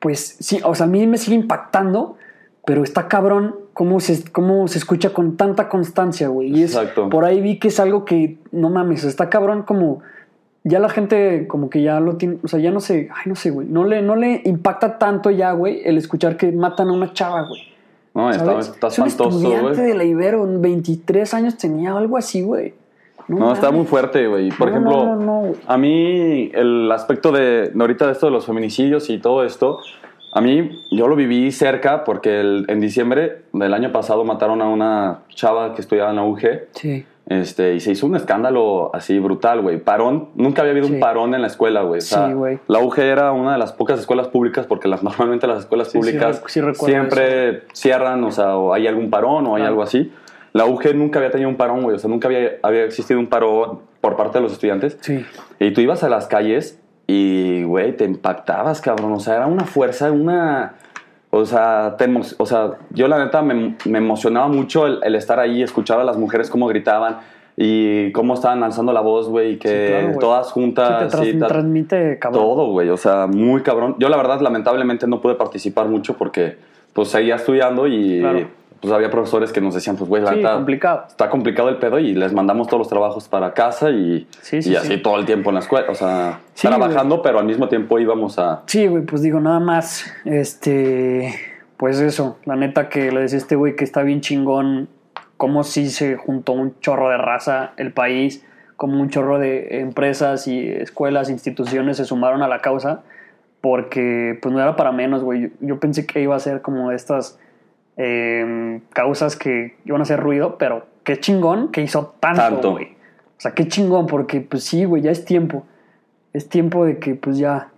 [0.00, 2.16] pues sí, o sea, a mí me sigue impactando,
[2.66, 6.48] pero está cabrón cómo se, cómo se escucha con tanta constancia, güey.
[6.58, 7.08] Y es, Exacto.
[7.08, 10.00] por ahí vi que es algo que, no mames, está cabrón como...
[10.66, 13.34] Ya la gente como que ya lo tiene, o sea, ya no sé, ay, no
[13.36, 16.92] sé, güey, no le, no le impacta tanto ya, güey, el escuchar que matan a
[16.94, 17.60] una chava, güey.
[18.14, 19.88] No, está, está espantoso, estudiante güey.
[19.88, 22.72] de la Ibero, 23 años tenía, algo así, güey.
[23.28, 23.78] No, está mames.
[23.80, 24.50] muy fuerte, güey.
[24.50, 25.54] Por No, ejemplo, no, no, no, güey.
[25.66, 29.80] a mí el aspecto de de ahorita de esto de los feminicidios y todo esto,
[30.32, 34.68] a mí yo lo viví cerca porque el- en diciembre del año pasado mataron a
[34.68, 36.40] una chava que estudiaba en la UG.
[36.72, 37.04] Sí.
[37.26, 39.78] Este, y se hizo un escándalo así brutal, güey.
[39.78, 40.94] Parón, nunca había habido Sí.
[40.94, 41.98] un parón en la escuela, güey.
[41.98, 42.58] O sea, Sí, güey.
[42.68, 46.42] La UG era una de las pocas escuelas públicas porque las, normalmente las escuelas públicas
[46.46, 50.12] sí siempre cierran, o sea, o hay algún parón o hay algo así.
[50.52, 51.96] La UG nunca había tenido un parón, güey.
[51.96, 54.98] O sea, nunca había, había existido un parón por parte de los estudiantes.
[55.00, 55.24] Sí.
[55.58, 59.12] Y tú ibas a las calles y, güey, te impactabas, cabrón.
[59.12, 60.74] O sea, era una fuerza, una...
[61.36, 65.38] O sea, te o sea yo la neta me, me emocionaba mucho el, el estar
[65.40, 67.18] ahí, escuchar a las mujeres cómo gritaban
[67.56, 70.98] y cómo estaban alzando la voz, güey, y que Sí, claro, todas Sí, juntas...
[71.04, 72.42] te trans- sí, transmite cabrón.
[72.42, 72.88] todo, güey.
[72.90, 73.94] O sea, muy cabrón.
[73.98, 76.56] Yo, la verdad, lamentablemente no pude participar mucho porque,
[76.92, 78.48] pues, seguía estudiando y, Claro.
[78.84, 81.04] Pues, había profesores que nos decían, pues, güey, la Sí, complicado.
[81.08, 84.72] está complicado el pedo y les mandamos todos los trabajos para casa y, Sí, sí,
[84.72, 84.96] y así sí.
[84.98, 85.86] todo el tiempo en la escuela.
[85.90, 88.62] O sea, trabajando, pero al mismo tiempo íbamos a...
[88.66, 91.34] Sí, güey, pues digo, nada más, este,
[91.76, 94.88] pues eso, la neta que le decía a este güey que está bien chingón,
[95.36, 98.44] como si se juntó un chorro de raza, el país,
[98.76, 103.02] como un chorro de empresas y escuelas, instituciones se sumaron a la causa,
[103.60, 105.42] porque pues no era para menos, güey.
[105.42, 107.38] Yo, yo pensé que iba a ser como estas
[107.96, 112.86] eh, causas que iban a hacer ruido, pero qué chingón que hizo tanto, güey.
[113.36, 115.64] O sea, qué chingón, porque pues sí, güey, ya es tiempo.
[116.32, 117.68] Es tiempo de que pues ya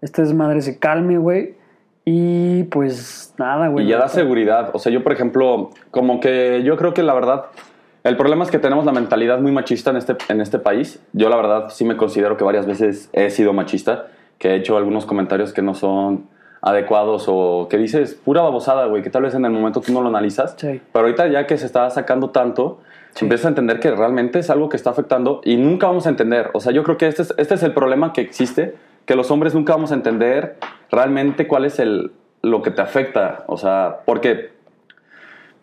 [0.00, 1.56] este desmadre se calme, güey.
[2.04, 3.84] Y pues nada, güey.
[3.84, 4.70] y ya da seguridad.
[4.72, 7.46] O sea, yo, por ejemplo, como que yo creo que la verdad...
[8.04, 11.02] El problema es que tenemos la mentalidad muy machista en este, en este país.
[11.12, 14.06] Yo la verdad sí me considero que varias veces he sido machista,
[14.38, 16.26] que he hecho algunos comentarios que no son
[16.60, 20.00] adecuados o que dices pura babosada, güey, que tal vez en el momento tú no
[20.02, 20.54] lo analizas.
[20.58, 20.80] Sí.
[20.92, 22.80] Pero ahorita ya que se está sacando tanto,
[23.14, 23.24] Sí.
[23.24, 26.50] empiezas a entender que realmente es algo que está afectando y nunca vamos a entender.
[26.52, 29.30] O sea, yo creo que este es, este es el problema que existe, que los
[29.30, 30.56] hombres nunca vamos a entender
[30.90, 33.44] realmente cuál es el, lo que te afecta.
[33.46, 34.50] O sea, porque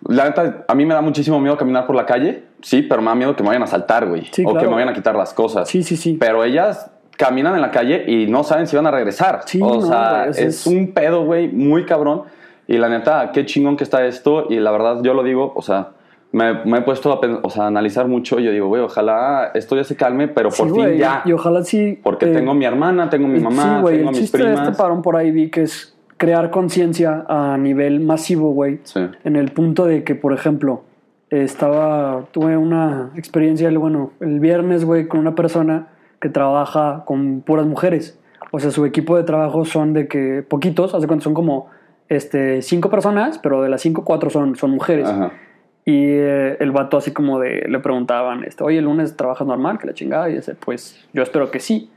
[0.07, 3.07] la neta, a mí me da muchísimo miedo caminar por la calle, sí, pero me
[3.09, 4.25] da miedo que me vayan a saltar, güey.
[4.31, 4.69] Sí, o que claro.
[4.69, 5.69] me vayan a quitar las cosas.
[5.69, 6.17] Sí, sí, sí.
[6.19, 9.41] Pero ellas caminan en la calle y no saben si van a regresar.
[9.45, 12.23] Sí, o no, sea, sea, es, es- un pedo, güey, muy cabrón.
[12.67, 14.47] Y la neta, qué chingón que está esto.
[14.49, 15.89] Y la verdad, yo lo digo, o sea,
[16.31, 18.39] me, me he puesto a, o sea, a analizar mucho.
[18.39, 21.21] Y yo digo, güey, ojalá esto ya se calme, pero por Sí, fin güey, ya.
[21.25, 21.99] Y ojalá sí.
[22.03, 24.67] Porque eh, tengo mi hermana, tengo mi mamá, sí, güey, tengo el mis de primas.
[24.67, 28.79] este parón por ahí vi que es crear conciencia a nivel masivo, güey.
[28.83, 29.01] Sí.
[29.23, 30.81] En el punto de que, por ejemplo,
[31.29, 35.87] estaba, tuve una experiencia, bueno, el viernes, güey, con una persona
[36.25, 38.19] que trabaja con puras mujeres.
[38.49, 41.67] O sea, su equipo de trabajo son de que poquitos, hace cuenta, son como
[42.09, 45.07] este, cinco personas, pero de las cinco, cuatro son, son mujeres.
[45.07, 45.33] Ajá.
[45.85, 49.77] Y eh, el vato así como de, le preguntaban, este, oye, el lunes trabajas normal,
[49.77, 51.91] que la chingada, y dice, pues yo espero que sí,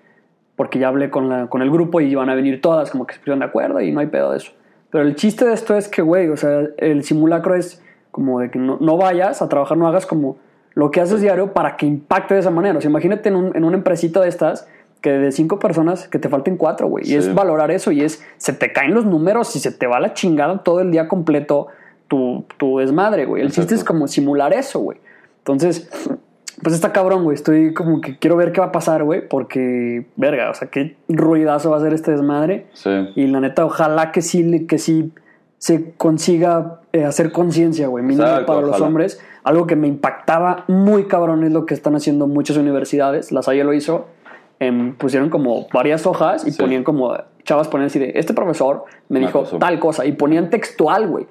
[0.57, 3.14] porque ya hablé con, la, con el grupo y van a venir todas, como que
[3.14, 4.53] se pusieron de acuerdo y no hay pedo de eso.
[4.91, 8.51] Pero el chiste de esto es que, güey, o sea, el simulacro es como de
[8.51, 10.37] que no, no vayas a trabajar, no hagas como
[10.79, 12.79] lo que haces diario para que impacte de esa manera.
[12.79, 14.69] O sea, imagínate en, un, en una empresita de estas
[15.01, 17.05] que de cinco personas que te falten cuatro, güey.
[17.05, 17.17] Y Sí.
[17.17, 20.14] es valorar eso y es, se te caen los números y se te va la
[20.14, 21.67] chingada todo el día completo
[22.07, 23.43] tu, tu desmadre, güey.
[23.43, 24.99] El chiste es como simular eso, güey.
[25.38, 25.91] Entonces,
[26.62, 27.35] pues está cabrón, güey.
[27.35, 30.97] Estoy como que quiero ver qué va a pasar, güey, porque, verga, o sea, qué
[31.09, 32.67] ruidazo va a ser este desmadre.
[32.73, 32.91] Sí.
[33.17, 35.12] Y la neta, ojalá que sí, que sí
[35.59, 39.21] se consiga eh, hacer conciencia, güey, mínimo Exacto, para los hombres.
[39.42, 43.33] Algo que me impactaba muy cabrón es lo que están haciendo muchas universidades.
[43.33, 44.07] La Salle lo hizo.
[44.61, 46.61] em, pusieron como varias hojas y Sí.
[46.61, 50.05] ponían como, chavas ponían así de, este profesor me Me dijo tal cosa.
[50.05, 51.29] Y ponían textual, güey.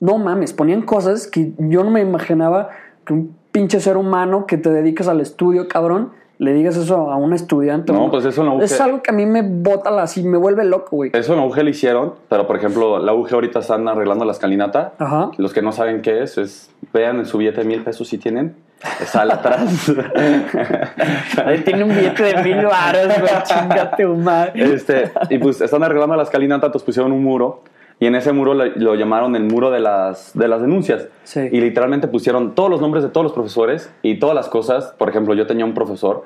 [0.00, 2.70] No mames, ponían cosas que yo no me imaginaba
[3.04, 7.16] que un pinche ser humano que te dedicas al estudio, cabrón, le digas eso a
[7.16, 7.92] un estudiante.
[7.92, 10.22] No, pues eso en la Es UG algo que a mí me bota la así,
[10.22, 11.10] me vuelve loco, güey.
[11.12, 14.32] Eso en la UG lo hicieron, pero por ejemplo, la UG ahorita están arreglando la
[14.32, 14.94] escalinata.
[14.98, 15.32] Ajá.
[15.36, 18.16] Los que no saben qué es, es vean en su billete de mil pesos si
[18.16, 18.56] tienen.
[19.04, 19.92] Sale atrás.
[21.66, 23.42] Tiene un billete de mil baros, güey.
[23.44, 24.74] Chingate, madre.
[24.74, 27.64] este, y pues están arreglando la escalinata, entonces pusieron un muro.
[28.00, 31.08] Y en ese muro lo, llamaron el muro de las, de las denuncias.
[31.22, 31.40] Sí.
[31.52, 34.94] Y literalmente pusieron todos los nombres de todos los profesores y todas las cosas.
[34.96, 36.24] Por ejemplo, yo tenía un profesor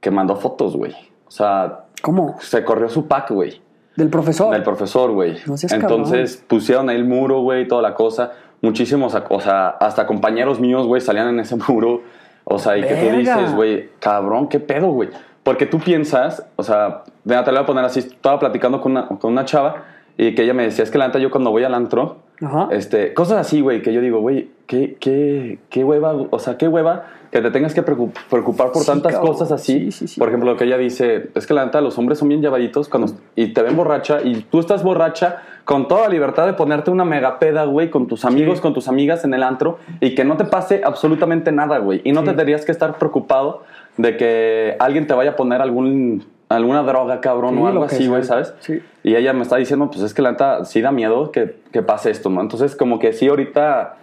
[0.00, 0.92] que mandó fotos, güey.
[1.28, 2.34] O sea, ¿Cómo?
[2.40, 3.62] se corrió su pack, güey.
[3.94, 4.52] Del profesor.
[4.52, 5.36] Del profesor, güey.
[5.46, 8.32] No Entonces pusieron ahí el muro, güey, toda la cosa.
[8.60, 12.02] Muchísimos, o sea, hasta compañeros míos, güey, salían en ese muro.
[12.42, 13.36] O sea, y que tú Verga.
[13.36, 15.10] dices, güey, cabrón, qué pedo, güey.
[15.44, 18.00] Porque tú piensas, o sea, te lo voy a poner así.
[18.00, 19.84] Estaba platicando con una, con una chava
[20.18, 22.68] y que ella me decía, es que la neta, yo cuando voy al antro, Ajá.
[22.72, 26.68] este, cosas así, güey, que yo digo, güey, qué, qué, qué hueva, o sea, qué
[26.68, 29.32] hueva que te tengas que preocup- preocupar por Sí, tantas cabrón.
[29.32, 29.84] cosas así.
[29.84, 30.18] Sí, sí, sí.
[30.20, 32.90] Por ejemplo, lo que ella dice, es que la neta, los hombres son bien llevaditos
[32.90, 36.90] cuando, y te ven borracha y tú estás borracha con toda la libertad de ponerte
[36.90, 40.36] una megapeda, güey, con tus amigos, con tus amigas en el antro y que no
[40.36, 42.02] te pase absolutamente nada, güey.
[42.04, 43.62] Y no te tendrías que estar preocupado
[43.96, 46.24] de que alguien te vaya a poner algún,
[46.56, 48.24] alguna droga, cabrón, Sí, o algo así, güey.
[48.24, 48.54] ¿sabes?
[48.60, 48.80] Sí.
[49.02, 51.82] Y ella me está diciendo, pues es que la neta sí da miedo que, que
[51.82, 52.40] pase esto, ¿no?
[52.40, 53.96] Entonces, como que sí, ahorita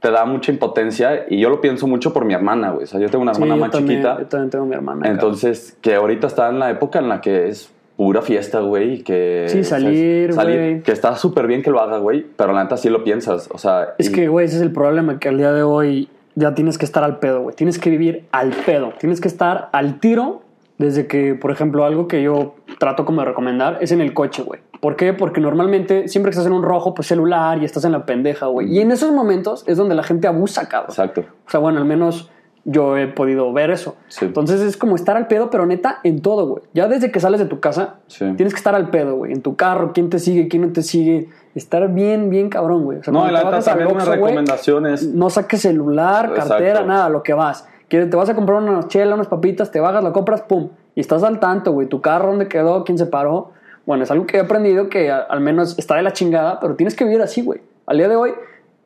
[0.00, 2.84] te da mucha impotencia y yo lo pienso mucho por mi hermana, güey.
[2.84, 4.18] O sea, yo tengo una Sí, hermana yo más también, chiquita.
[4.18, 5.00] Yo también tengo mi hermana.
[5.02, 5.14] cabrón.
[5.14, 9.02] Entonces, que ahorita está en la época en la que es pura fiesta, güey, y
[9.02, 9.44] que...
[9.48, 10.82] Sí, salir, güey.
[10.82, 13.58] Que está súper bien que lo haga, güey, pero la neta sí lo piensas, o
[13.58, 13.94] sea...
[13.98, 16.78] Es y- que, güey, ese es el problema, que al día de hoy ya tienes
[16.78, 17.54] que estar al pedo, güey.
[17.54, 18.94] Tienes que vivir al pedo.
[18.98, 20.42] Tienes que estar al tiro
[20.78, 24.42] desde que, por ejemplo, algo que yo trato como de recomendar es en el coche,
[24.42, 24.60] güey.
[24.80, 25.12] ¿Por qué?
[25.12, 28.46] Porque normalmente siempre que estás en un rojo, pues celular y estás en la pendeja,
[28.46, 28.66] güey.
[28.74, 30.90] Y en esos momentos es donde la gente abusa, cabrón.
[30.90, 31.24] Exacto.
[31.46, 32.30] O sea, bueno, al menos
[32.64, 33.96] yo he podido ver eso.
[34.08, 34.24] Sí.
[34.24, 36.62] Entonces es como estar al pedo, pero neta, en todo, güey.
[36.74, 38.24] Ya desde que sales de tu casa, Sí.
[38.36, 39.32] tienes que estar al pedo, güey.
[39.32, 41.28] En tu carro, quién te sigue, quién no te sigue.
[41.54, 42.98] Estar bien, bien cabrón, güey.
[42.98, 45.06] O sea, No, la también una recomendación es...
[45.06, 46.48] No saques celular, Exacto.
[46.50, 47.68] cartera, nada, lo que vas.
[48.00, 50.70] Te vas a comprar una chela, unas papitas, te bajas, la compras, pum.
[50.94, 51.88] Y estás al tanto, güey.
[51.88, 53.50] Tu carro, dónde quedó, quién se paró.
[53.86, 56.74] Bueno, es algo que he aprendido que a- al menos está de la chingada, pero
[56.76, 57.60] tienes que vivir así, güey.
[57.86, 58.32] Al día de hoy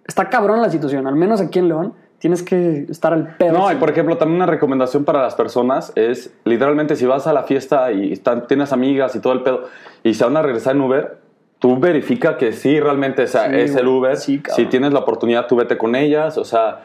[0.07, 1.07] está cabrón la situación.
[1.07, 3.53] Al menos aquí en León tienes que estar al pedo.
[3.53, 7.33] No, y por ejemplo, también una recomendación para las personas es, literalmente, si vas a
[7.33, 9.65] la fiesta y están- tienes amigas y todo el pedo,
[10.03, 11.19] y se van a regresar en Uber,
[11.59, 13.87] tú verifica que sí, realmente o sea, Sí, es el.
[13.87, 14.17] Uber.
[14.17, 16.81] Sí, si tienes la oportunidad, tú vete con ellas, o sea...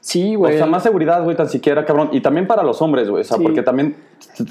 [0.00, 0.56] Sí, O güey.
[0.56, 2.10] sea, más seguridad, güey, tan siquiera, cabrón.
[2.12, 3.22] Y también para los hombres, güey.
[3.22, 3.42] O sea, Sí.
[3.42, 3.96] porque también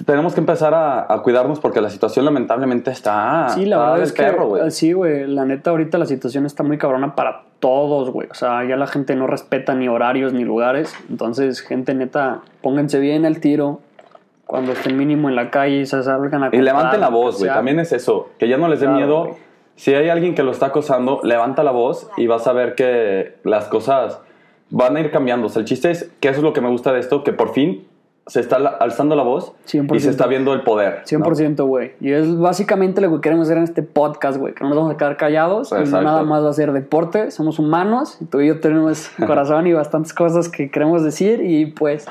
[0.06, 3.48] tenemos que empezar a, a cuidarnos porque la situación lamentablemente está.
[3.50, 4.72] Sí, la está verdad es que güey.
[4.72, 5.28] sí, güey.
[5.28, 8.28] La neta, ahorita la situación está muy cabrona para todos, güey.
[8.30, 10.94] O sea, ya la gente no respeta ni horarios ni lugares.
[11.10, 13.80] Entonces, gente neta, pónganse bien al tiro.
[14.46, 17.52] Cuando estén mínimo en la calle, se salgan a Y levanten la voz, güey.
[17.52, 18.30] También es eso.
[18.38, 19.36] Que ya no les dé Claro, miedo
[19.76, 23.36] si hay alguien que lo está acosando, levanta la voz y vas a ver que
[23.44, 24.20] las cosas
[24.70, 25.48] van a ir cambiando.
[25.48, 27.34] O sea, el chiste es que eso es lo que me gusta de esto, que
[27.34, 27.86] por fin
[28.28, 29.96] se está alzando la voz 100%.
[29.96, 31.04] y se está viendo el poder.
[31.12, 31.26] ¿no?
[31.26, 31.94] 100%, güey.
[32.02, 34.54] Y es básicamente lo que queremos hacer en este podcast, güey.
[34.54, 35.72] Que no nos vamos a quedar callados.
[35.72, 37.32] y no nada más va a ser deporte.
[37.32, 38.18] Somos humanos.
[38.20, 41.42] Y tú y yo tenemos corazón y bastantes cosas que queremos decir.
[41.42, 42.06] Y pues,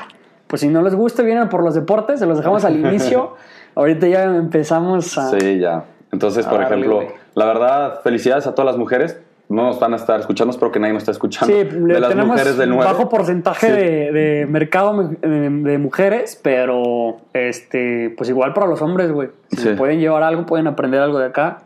[0.47, 2.21] pues si no les gusta, vienen por los deportes.
[2.21, 3.35] Se los dejamos al inicio.
[3.75, 5.39] Ahorita ya empezamos a...
[5.39, 5.85] Sí, ya.
[6.11, 7.09] Entonces, por darle, ejemplo, güey.
[7.35, 9.21] la verdad, felicidades a todas las mujeres.
[9.49, 11.55] No nos van a estar escuchando, espero que nadie nos esté escuchando.
[11.55, 12.91] Sí, de le- las tenemos mujeres del un 9.
[12.93, 13.73] bajo porcentaje Sí.
[13.73, 19.29] de, de mercado me- de, de mujeres, pero este, pues igual para los hombres, güey.
[19.51, 19.69] Si Sí.
[19.77, 21.63] pueden llevar algo, pueden aprender algo de acá.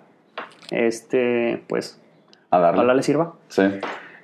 [0.70, 1.98] Este, pues,
[2.50, 2.78] A darle.
[2.80, 3.32] ojalá les sirva.
[3.48, 3.62] Sí.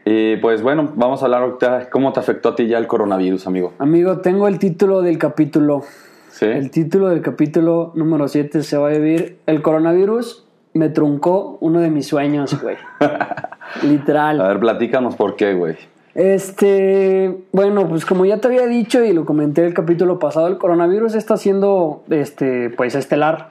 [0.05, 3.47] Y pues bueno, vamos a hablar ahorita cómo te afectó a ti ya el coronavirus,
[3.47, 3.73] amigo.
[3.79, 5.83] Amigo, tengo el título del capítulo.
[6.31, 6.45] Sí.
[6.45, 10.46] El título del capítulo número 7 se va a vivir El coronavirus
[10.77, 12.77] me truncó uno de mis sueños, güey.
[13.83, 14.41] Literal.
[14.41, 15.77] A ver, platícanos por qué, güey.
[16.15, 20.57] Este, bueno, pues como ya te había dicho y lo comenté el capítulo pasado, el
[20.57, 23.51] coronavirus está siendo, este, pues estelar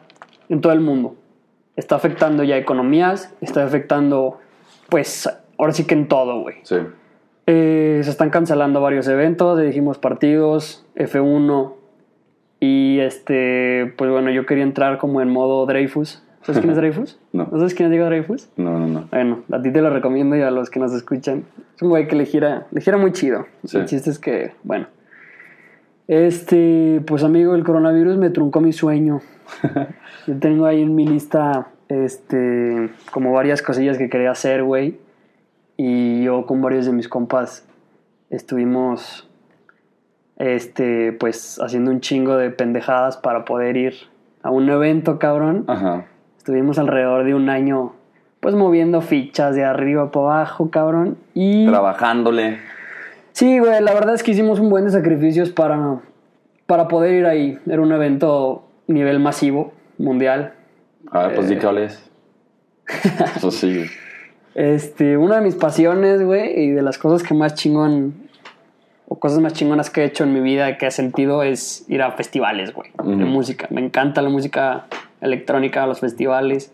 [0.50, 1.16] en todo el mundo.
[1.76, 4.40] Está afectando ya economías, está afectando,
[4.90, 6.56] pues, ahora sí que en todo, güey.
[6.64, 6.78] Sí.
[7.48, 11.74] Eh, se están cancelando varios eventos, dijimos partidos, F1
[12.60, 16.24] y este, pues bueno, yo quería entrar como en modo Dreyfus.
[16.46, 17.20] ¿Sabes quién es Dreyfus?
[17.34, 17.48] No.
[17.52, 18.50] ¿No sabes quién es Diego Dreyfus?
[18.56, 19.08] No, no, no.
[19.12, 21.44] Bueno, a ti te lo recomiendo y a los que nos escuchan.
[21.76, 23.48] Es un güey que le gira, le gira muy chido.
[23.66, 23.78] Sí.
[23.78, 24.88] El chiste es que, bueno.
[26.08, 29.22] Este, pues amigo, el coronavirus me truncó mi sueño.
[30.28, 35.00] Yo tengo ahí en mi lista, este, como varias cosillas que quería hacer, güey.
[35.78, 37.68] Y yo con varios de mis compas
[38.30, 39.28] estuvimos,
[40.38, 43.94] este, pues haciendo un chingo de pendejadas para poder ir
[44.42, 45.66] a un evento, cabrón.
[45.68, 46.06] Ajá.
[46.46, 47.94] Estuvimos alrededor de un año,
[48.40, 51.18] pues moviendo fichas de arriba para abajo, cabrón.
[51.34, 52.60] Y Trabajándole.
[53.32, 56.02] sí, güey, la verdad es que hicimos un buen de sacrificios para,
[56.68, 57.58] para poder ir ahí.
[57.68, 60.54] Era un evento nivel masivo, mundial.
[61.10, 61.58] A ver, pues di Eh.
[61.58, 62.12] que hables.
[63.38, 63.84] Eso sí.
[64.54, 68.14] Este, una de mis pasiones, güey, y de las cosas que más chingón,
[69.08, 72.02] o cosas más chingonas que he hecho en mi vida, que he sentido, es ir
[72.02, 73.26] a festivales, güey, de Ujú.
[73.26, 73.68] música.
[73.70, 74.86] Me encanta la música
[75.22, 76.74] electrónica, los festivales.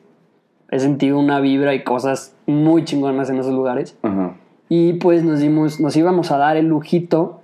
[0.70, 3.98] He sentido una vibra y cosas muy chingonas en esos lugares.
[4.04, 4.36] Ajá.
[4.70, 7.41] Y pues nos dimos, nos íbamos a dar el lujito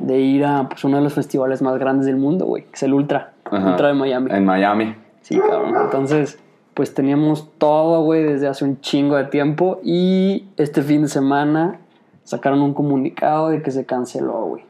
[0.00, 2.82] de ir a pues, uno de los festivales más grandes del mundo, güey, que es
[2.82, 3.70] el Ultra, Ajá.
[3.70, 4.30] Ultra de Miami.
[4.32, 4.96] En Miami.
[5.20, 5.72] Sí, cabrón.
[5.84, 6.40] Entonces,
[6.74, 9.80] pues teníamos todo, güey, desde hace un chingo de tiempo.
[9.84, 11.78] Y este fin de semana
[12.24, 14.64] sacaron un comunicado de que se canceló, güey.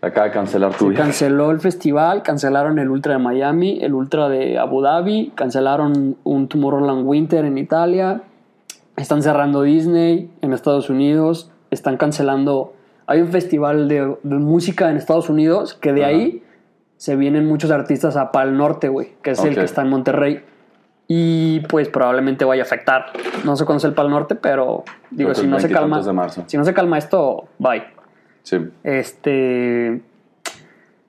[0.00, 4.28] Acaba de cancelar tu Se canceló el festival, cancelaron el Ultra de Miami, el Ultra
[4.28, 8.22] de Abu Dhabi, cancelaron un Tomorrowland Winter en Italia,
[8.96, 12.74] están cerrando Disney en Estados Unidos, están cancelando...
[13.06, 16.10] Hay un festival de, de música en Estados Unidos que de Ajá.
[16.10, 16.42] ahí
[16.96, 20.44] se vienen muchos artistas a Pal Norte, güey, que es el que está en Monterrey.
[21.10, 23.06] Y pues probablemente vaya a afectar.
[23.42, 25.96] No sé cuándo es el Pal Norte, pero digo, si no se calma...
[25.96, 26.44] veintitantos de marzo.
[26.46, 27.82] Si no se calma esto, bye.
[28.42, 28.58] Sí.
[28.84, 30.02] Este.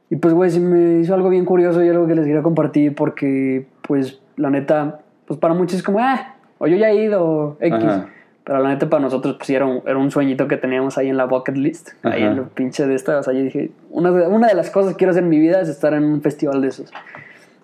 [0.10, 2.96] Y pues, güey, se me hizo algo bien curioso y algo que les quería compartir
[2.96, 7.58] porque, pues, la neta, pues para muchos es como, ah, o yo ya he ido,
[7.60, 7.84] X.
[7.84, 8.08] Ajá.
[8.46, 11.18] Pero la neta para nosotros, pues, era un, era un sueñito que teníamos ahí en
[11.18, 11.90] la bucket list.
[12.04, 13.20] Ahí en el pinche de esta.
[13.20, 15.60] O sea, yo dije, una una de las cosas que quiero hacer en mi vida
[15.62, 16.92] es estar en un festival de esos.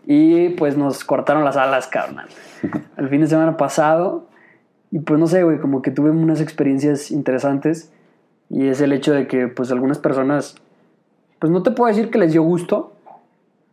[0.05, 2.27] Y pues nos cortaron las alas, carnal.
[2.97, 4.27] El fin de semana pasado.
[4.91, 7.91] Y pues no sé, güey, como que tuve unas experiencias interesantes.
[8.49, 10.55] Y es el hecho de que, pues, algunas personas,
[11.39, 12.93] pues no te puedo decir que les dio gusto,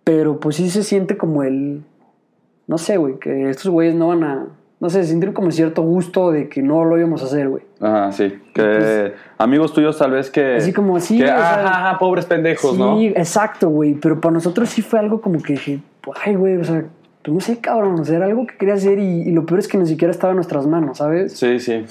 [0.05, 1.83] pero pues sí se siente como el,
[2.67, 4.47] no sé, güey, que estos güeyes no van a,
[4.81, 7.63] no sé, sentir como cierto gusto de que no lo íbamos a hacer, güey.
[7.81, 8.41] Ajá, sí.
[8.55, 10.57] Que amigos tuyos tal vez que...
[10.57, 13.01] Así como así, Que, ajá, ajá, pobres pendejos, sí, ¿no?
[13.01, 15.57] exacto, güey, pero para nosotros sí fue algo como que
[16.07, 16.85] dije, ay, güey, o sea,
[17.23, 19.61] pues no sé, cabrón, o sea, era algo que quería hacer y, y lo peor
[19.61, 21.33] es que ni siquiera estaba en nuestras manos, ¿sabes?
[21.35, 21.85] Sí, sí.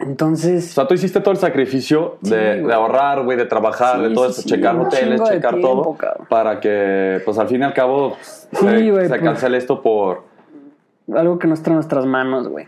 [0.00, 4.02] Entonces, O sea, tú hiciste todo el sacrificio Sí, de, ahorrar, güey, de trabajar, Sí,
[4.08, 6.26] de todo sí, eso, checar hoteles, checar tiempo, todo, cabrón.
[6.28, 9.20] para que, pues al fin y al cabo, pues, se, güey, se pues.
[9.22, 10.24] cancele esto por...
[11.14, 12.66] algo que no está en nuestras manos, güey.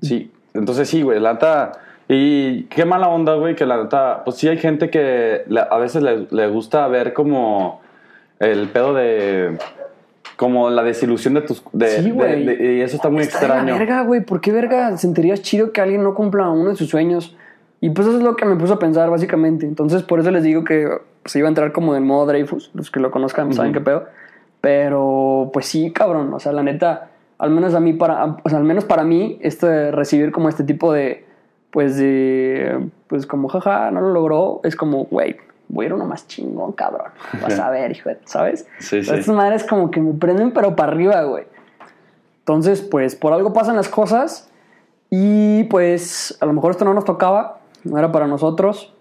[0.00, 1.72] Sí, entonces sí, güey, la neta...
[2.06, 4.24] Y qué mala onda, güey, que la neta...
[4.24, 7.80] Pues sí hay gente que a veces le, le gusta ver como
[8.52, 9.58] el pedo de...
[10.36, 11.62] Como la desilusión de tus...
[11.72, 12.44] De, Sí, güey.
[12.44, 13.78] de- y eso está muy Está extraño.
[13.78, 14.20] verga, güey.
[14.20, 17.36] ¿Por qué verga sentirías chido que alguien no cumpla uno de sus sueños?
[17.80, 19.64] Y pues eso es lo que me puso a pensar, básicamente.
[19.66, 20.88] Entonces, por eso les digo que
[21.24, 22.70] se iba a entrar como en modo Dreyfus.
[22.74, 23.78] Los que lo conozcan saben Ujú.
[23.80, 24.04] qué pedo.
[24.60, 26.32] Pero, pues sí, cabrón.
[26.34, 29.38] O sea, la neta, al menos a mí, para, o sea, al menos para mí,
[29.42, 31.24] este, recibir como este tipo de,
[31.70, 35.36] pues de, pues como, jaja, no lo logró, es como, güey,
[35.74, 37.08] voy a ir uno más chingón, cabrón.
[37.42, 38.66] Vas a ver, hijo, de- ¿sabes?
[38.78, 39.10] Sí, sí.
[39.14, 41.44] Estas madres como que me prenden, pero para arriba, güey.
[42.40, 44.50] Entonces, pues, por algo pasan las cosas
[45.10, 48.92] y, pues, a lo mejor esto no nos tocaba, no era para nosotros,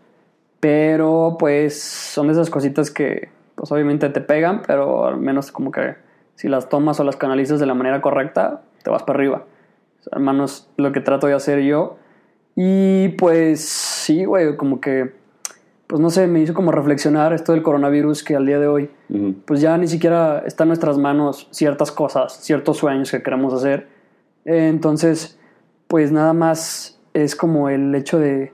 [0.60, 5.72] pero, pues, son de esas cositas que, pues, obviamente te pegan, pero al menos como
[5.72, 5.96] que
[6.36, 9.44] si las tomas o las canalizas de la manera correcta, te vas para arriba.
[10.18, 11.98] Menos lo que trato de hacer yo.
[12.56, 15.14] Y, pues, sí, güey, como que,
[15.94, 18.90] pues, no sé, me hizo como reflexionar esto del coronavirus que al día de hoy
[19.46, 23.90] pues ya ni siquiera está en nuestras manos ciertas cosas, ciertos sueños que queremos hacer.
[24.44, 25.40] Eh, entonces,
[25.88, 28.52] pues nada más es como el hecho de,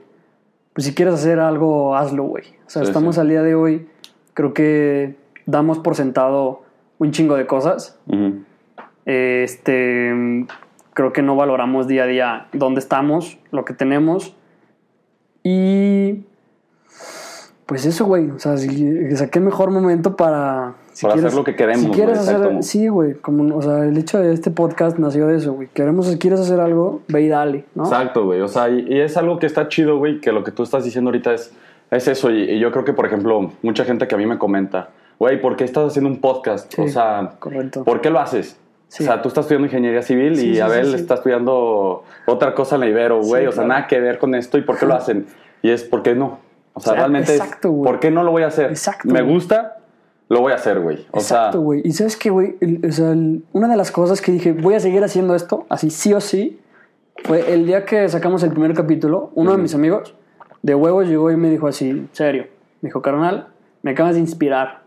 [0.74, 2.44] pues si quieres hacer algo, hazlo, güey.
[2.66, 3.22] O sea, Sí, estamos sí.
[3.22, 3.88] al día de hoy,
[4.34, 5.16] creo que
[5.46, 6.60] damos por sentado
[6.98, 7.98] un chingo de cosas.
[9.06, 10.46] Este,
[10.92, 14.36] creo que no valoramos día a día dónde estamos, lo que tenemos.
[15.42, 16.26] Y
[17.70, 18.28] pues eso, güey.
[18.30, 20.74] O sea, si, o sea, qué mejor momento para.
[20.92, 22.36] si Para hacer lo que queremos, Si quieres güey, hacer.
[22.40, 22.62] exacto.
[22.62, 23.14] Sí, güey.
[23.14, 25.68] Como, o sea, el hecho de este podcast nació de eso, güey.
[25.72, 27.84] Queremos, quieres hacer algo, ve y dale, ¿no?
[27.84, 28.40] Exacto, güey.
[28.40, 30.82] O sea, y, y es algo que está chido, güey, que lo que tú estás
[30.82, 31.52] diciendo ahorita es,
[31.92, 32.32] es eso.
[32.32, 34.88] Y, y yo creo que, por ejemplo, mucha gente que a mí me comenta,
[35.20, 36.74] güey, ¿por qué estás haciendo un podcast?
[36.74, 37.84] Sí, o sea, correcto.
[37.84, 38.58] ¿por qué lo haces?
[38.88, 39.04] Sí.
[39.04, 42.80] O sea, tú estás estudiando ingeniería civil Sí, y Abel está estudiando otra cosa en
[42.80, 43.46] la Ibero, güey.
[43.46, 43.68] O sea, claro.
[43.68, 45.26] nada que ver con esto y por qué lo hacen.
[45.62, 46.49] Y es, ¿por qué no?
[46.74, 47.90] O sea, O sea, realmente exacto, es, güey.
[47.92, 48.70] ¿por qué no lo voy a hacer?
[48.70, 49.34] Exacto, Me güey.
[49.34, 49.78] gusta,
[50.28, 51.06] lo voy a hacer, güey.
[51.10, 51.82] O Exacto, sea, güey.
[51.84, 52.56] Y sabes qué, güey,
[52.88, 55.90] o sea, el- una de las cosas que dije, voy a seguir haciendo esto, así
[55.90, 56.60] sí o sí,
[57.24, 60.14] fue el día que sacamos el primer capítulo, uno de mis amigos
[60.62, 62.46] de huevos llegó y me dijo así, serio,
[62.80, 63.48] me dijo, carnal,
[63.82, 64.82] me acabas de inspirar.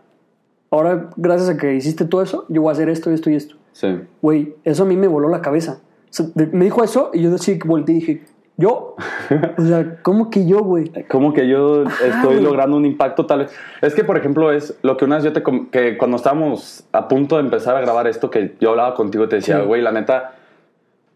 [0.70, 3.56] Ahora, gracias a que hiciste todo eso, yo voy a hacer esto, esto y esto.
[3.72, 4.00] sí.
[4.22, 5.78] Güey, eso a mí me voló la cabeza.
[5.82, 8.22] O sea, de- me dijo eso y yo así volteé y dije,
[8.56, 8.96] ¿yo?
[9.58, 10.90] O sea, ¿cómo que yo, güey?
[11.08, 12.40] Como que yo estoy güey.
[12.42, 13.52] logrando un impacto tal vez.
[13.80, 15.42] Es que, por ejemplo, es lo que una vez yo te...
[15.70, 19.36] que cuando estábamos a punto de empezar a grabar esto, que yo hablaba contigo, te
[19.36, 19.66] decía, Sí.
[19.66, 20.34] güey, la neta,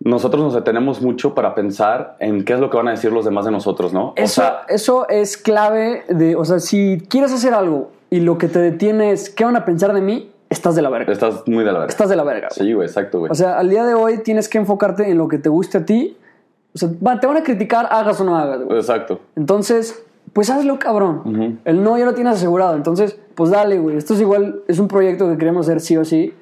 [0.01, 3.25] nosotros nos detenemos mucho para pensar en qué es lo que van a decir los
[3.25, 4.13] demás de nosotros, ¿no?
[4.17, 8.39] Eso, o sea, eso es clave de, o sea, si quieres hacer algo y lo
[8.39, 11.13] que te detiene es qué van a pensar de mí, estás de la verga.
[11.13, 11.89] estás muy de la verga.
[11.91, 12.49] Estás de la verga.
[12.57, 12.69] güey.
[12.69, 13.31] Sí, güey, exacto, güey.
[13.33, 15.85] O sea, al día de hoy tienes que enfocarte en lo que te guste a
[15.85, 16.17] ti.
[16.79, 18.63] O sea, va- te van a criticar, hagas o no hagas.
[18.63, 18.79] güey.
[18.79, 19.19] exacto.
[19.35, 21.59] Entonces, pues hazlo, cabrón.
[21.65, 22.77] El no ya lo tienes asegurado.
[22.77, 23.97] Entonces, pues dale, güey.
[23.97, 26.33] Esto es igual, es un proyecto que queremos hacer sí o sí.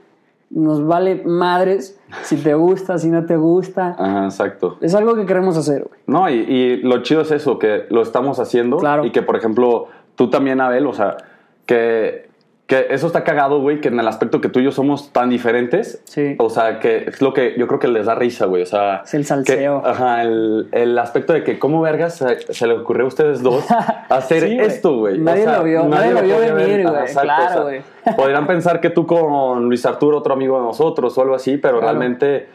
[0.50, 3.96] Nos vale madres si te gusta, si no te gusta.
[3.98, 4.76] Ajá, exacto.
[4.80, 6.00] Es algo que queremos hacer, güey.
[6.06, 8.76] No, y, y lo chido es eso, que lo estamos haciendo.
[8.76, 9.04] Claro.
[9.06, 11.16] Y que, por ejemplo, tú también, Abel, o sea,
[11.64, 12.28] que,
[12.66, 15.30] que eso está cagado, güey, que en el aspecto que tú y yo somos tan
[15.30, 16.00] diferentes.
[16.04, 16.34] Sí.
[16.38, 18.62] O sea, que es lo que yo creo que les da risa, güey.
[18.62, 19.02] O sea.
[19.04, 19.82] Es el salseo.
[19.82, 23.40] que- ajá, el, el aspecto de que, ¿cómo vergas se, se le ocurrió a ustedes
[23.42, 23.64] dos
[24.08, 25.18] hacer Sí, esto, güey?
[25.18, 27.06] Nadie lo vio, nadie lo vio venir, güey.
[27.14, 27.82] Claro, güey.
[28.16, 31.78] Podrían pensar que tú con Luis Arturo, otro amigo de nosotros, o algo así, pero
[31.78, 31.92] Claro.
[31.92, 32.48] realmente.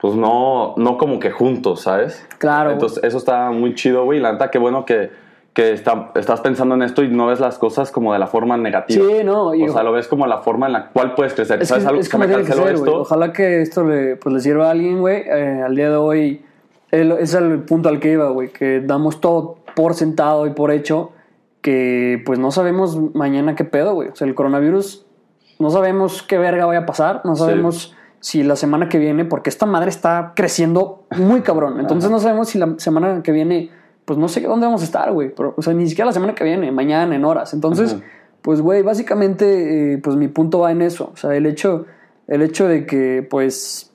[0.00, 2.24] Pues no, no como que juntos, ¿sabes?
[2.38, 2.70] Claro.
[2.70, 4.20] Entonces, eso está muy chido, güey.
[4.20, 5.10] La neta, qué bueno que,
[5.52, 8.56] que está- estás pensando en esto y no ves las cosas como de la forma
[8.56, 9.04] negativa.
[9.04, 11.60] Sí, no, o sea, lo ves como la forma en la cual puedes crecer.
[11.60, 13.00] Es, ¿Sabes que, algo es que me tiene que canceló ser, esto?
[13.00, 15.22] Ojalá que esto le, pues, le sirva a alguien, güey.
[15.26, 16.44] Eh, al día de hoy,
[16.92, 18.48] el- es el punto al que iba, güey.
[18.52, 21.10] Que damos todo por sentado y por hecho
[21.60, 24.08] que, pues, no sabemos mañana qué pedo, güey.
[24.10, 25.06] O sea, el coronavirus,
[25.58, 27.22] no sabemos qué verga vaya a pasar.
[27.24, 27.42] No Sí.
[27.42, 31.80] sabemos si la semana que viene, porque esta madre está creciendo muy cabrón.
[31.80, 32.12] Entonces, Ajá.
[32.14, 33.70] no sabemos si la semana que viene,
[34.08, 35.28] pues, no sé dónde vamos a estar, güey.
[35.34, 37.54] Pero, O sea, ni siquiera la semana que viene, mañana, en horas.
[37.54, 37.94] Entonces...
[37.94, 38.02] Ajá.
[38.40, 41.10] Pues, güey, básicamente, eh, pues mi punto va en eso.
[41.12, 41.86] O sea, el hecho,
[42.28, 43.92] el hecho de que, pues,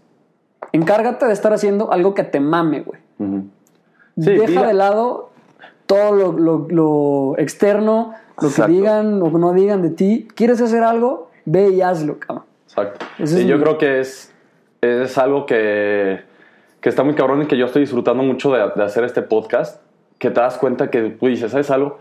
[0.74, 3.00] encárgate de estar haciendo algo que te mame, güey.
[4.18, 5.32] Sí, Deja de lado
[5.86, 8.70] todo lo, lo- lo externo, lo Exacto.
[8.72, 10.28] que digan o no digan de ti.
[10.36, 11.32] ¿Quieres hacer algo?
[11.46, 12.44] Ve y hazlo, cabrón.
[12.68, 13.06] Exacto.
[13.20, 14.32] Y yo mi- creo que es,
[14.82, 16.20] es algo que,
[16.82, 19.82] que está muy cabrón y que yo estoy disfrutando mucho de, de hacer este podcast.
[20.18, 22.00] Que te das cuenta que tú dices, ¿sabes algo?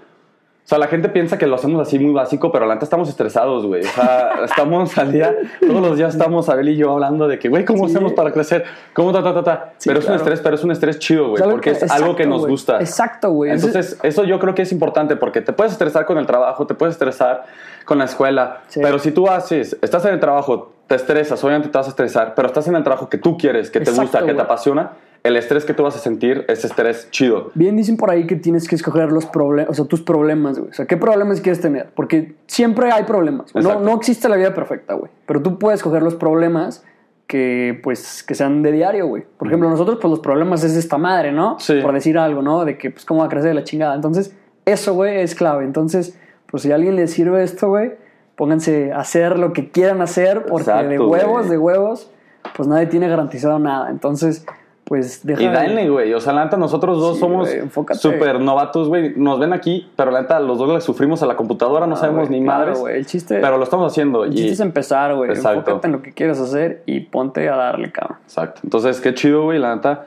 [0.65, 3.09] O sea, la gente piensa que lo hacemos así muy básico, pero la neta estamos
[3.09, 3.83] estresados, güey.
[3.83, 7.49] O sea, estamos al día, todos los días estamos Abel y yo hablando de que,
[7.49, 7.95] güey, ¿cómo Sí.
[7.97, 8.65] hacemos para crecer?
[8.95, 9.73] ¿Cómo ta, ta, ta, ta?
[9.79, 10.15] Sí, pero es claro.
[10.15, 12.43] un estrés, pero es un estrés chido, güey, Es porque que- es algo que nos
[12.43, 12.53] güey.
[12.53, 12.79] gusta.
[12.79, 13.51] Exacto, güey.
[13.51, 16.75] Entonces, eso yo creo que es importante porque te puedes estresar con el trabajo, te
[16.75, 17.43] puedes estresar
[17.85, 18.79] con la escuela, Sí.
[18.81, 22.35] pero si tú haces, estás en el trabajo, te estresas, obviamente te vas a estresar,
[22.37, 24.93] pero estás en el trabajo que tú quieres, que te Exacto, gusta, que te apasiona,
[25.25, 27.51] el estrés que tú vas a sentir es estrés chido.
[27.55, 30.71] Bien dicen por ahí que tienes que escoger los problemas, o sea, tus problemas, güey.
[30.71, 31.91] O sea, ¿qué problemas quieres tener?
[31.95, 33.55] Porque siempre hay problemas.
[33.55, 35.11] No, no existe la vida perfecta, güey.
[35.27, 36.85] Pero tú puedes escoger los problemas
[37.29, 39.25] que pues que sean de diario, güey.
[39.39, 41.59] Por ejemplo, nosotros pues los problemas es esta madre, ¿no?
[41.61, 41.81] Sí.
[41.81, 42.65] Por decir algo, ¿no?
[42.65, 43.95] De que pues cómo va a crecer la chingada.
[43.95, 45.65] Entonces, eso, güey, es clave.
[45.65, 47.93] Entonces, pues si a alguien le sirve esto, güey,
[48.37, 52.11] pónganse a hacer lo que quieran hacer porque Exacto, de huevos, de huevos,
[52.57, 53.89] pues nadie tiene garantizado nada.
[53.89, 54.45] Entonces,
[54.85, 56.13] pues deja Y dale, güey.
[56.13, 57.49] O sea, la neta, nosotros dos Sí, somos
[57.93, 59.15] súper novatos, güey.
[59.17, 61.99] Nos ven aquí, pero la neta, los dos le sufrimos a la computadora, no Ah,
[61.99, 62.79] sabemos güey, ni claro, madres.
[62.81, 62.97] güey.
[62.97, 64.25] El chiste, Pero lo estamos haciendo.
[64.25, 64.37] el y...
[64.37, 65.31] chiste es empezar, güey.
[65.31, 65.59] Exacto.
[65.61, 68.19] Enfócate en lo que quieres hacer y ponte a darle, cabrón.
[68.25, 68.61] Exacto.
[68.65, 70.05] Entonces, qué chido, güey, la neta.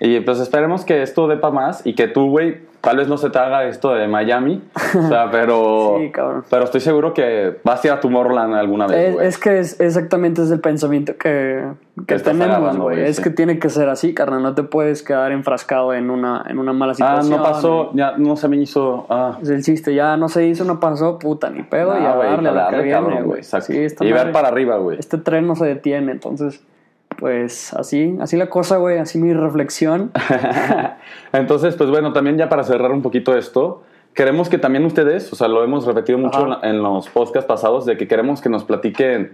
[0.00, 3.16] Y pues esperemos que esto dé para más y que tú, güey, tal vez no
[3.18, 4.62] se te haga esto de Miami.
[4.96, 5.96] o sea, pero.
[5.98, 6.12] Sí.
[6.48, 9.26] Pero estoy seguro que vas a ir a Tomorrowland alguna vez, Es, güey.
[9.26, 11.64] es que es, exactamente es el pensamiento que,
[12.06, 13.02] Que tenemos, güey.
[13.04, 13.22] Es sí.
[13.22, 14.42] que tiene que ser así, carnal.
[14.42, 17.30] No te puedes quedar enfrascado en una, en una mala Ah, situación.
[17.38, 19.06] no pasó, ya no se me hizo.
[19.08, 19.38] Ah.
[19.42, 21.94] Es el chiste, ya no se hizo, no pasó, puta, ni pedo.
[21.98, 23.42] y Ah, a güey, darle a lo que darle, viene, cabrón, güey.
[23.42, 24.98] Sí, y ver para arriba, güey.
[24.98, 26.62] Este tren no se detiene, entonces,
[27.18, 28.98] pues así, así la cosa, güey.
[28.98, 30.12] Así mi reflexión.
[31.32, 33.82] Entonces, pues bueno, también ya para cerrar un poquito esto,
[34.14, 36.60] queremos que también ustedes, o sea, lo hemos repetido mucho en, Ajá.
[36.62, 39.32] la- en los podcasts pasados, de que queremos que nos platiquen.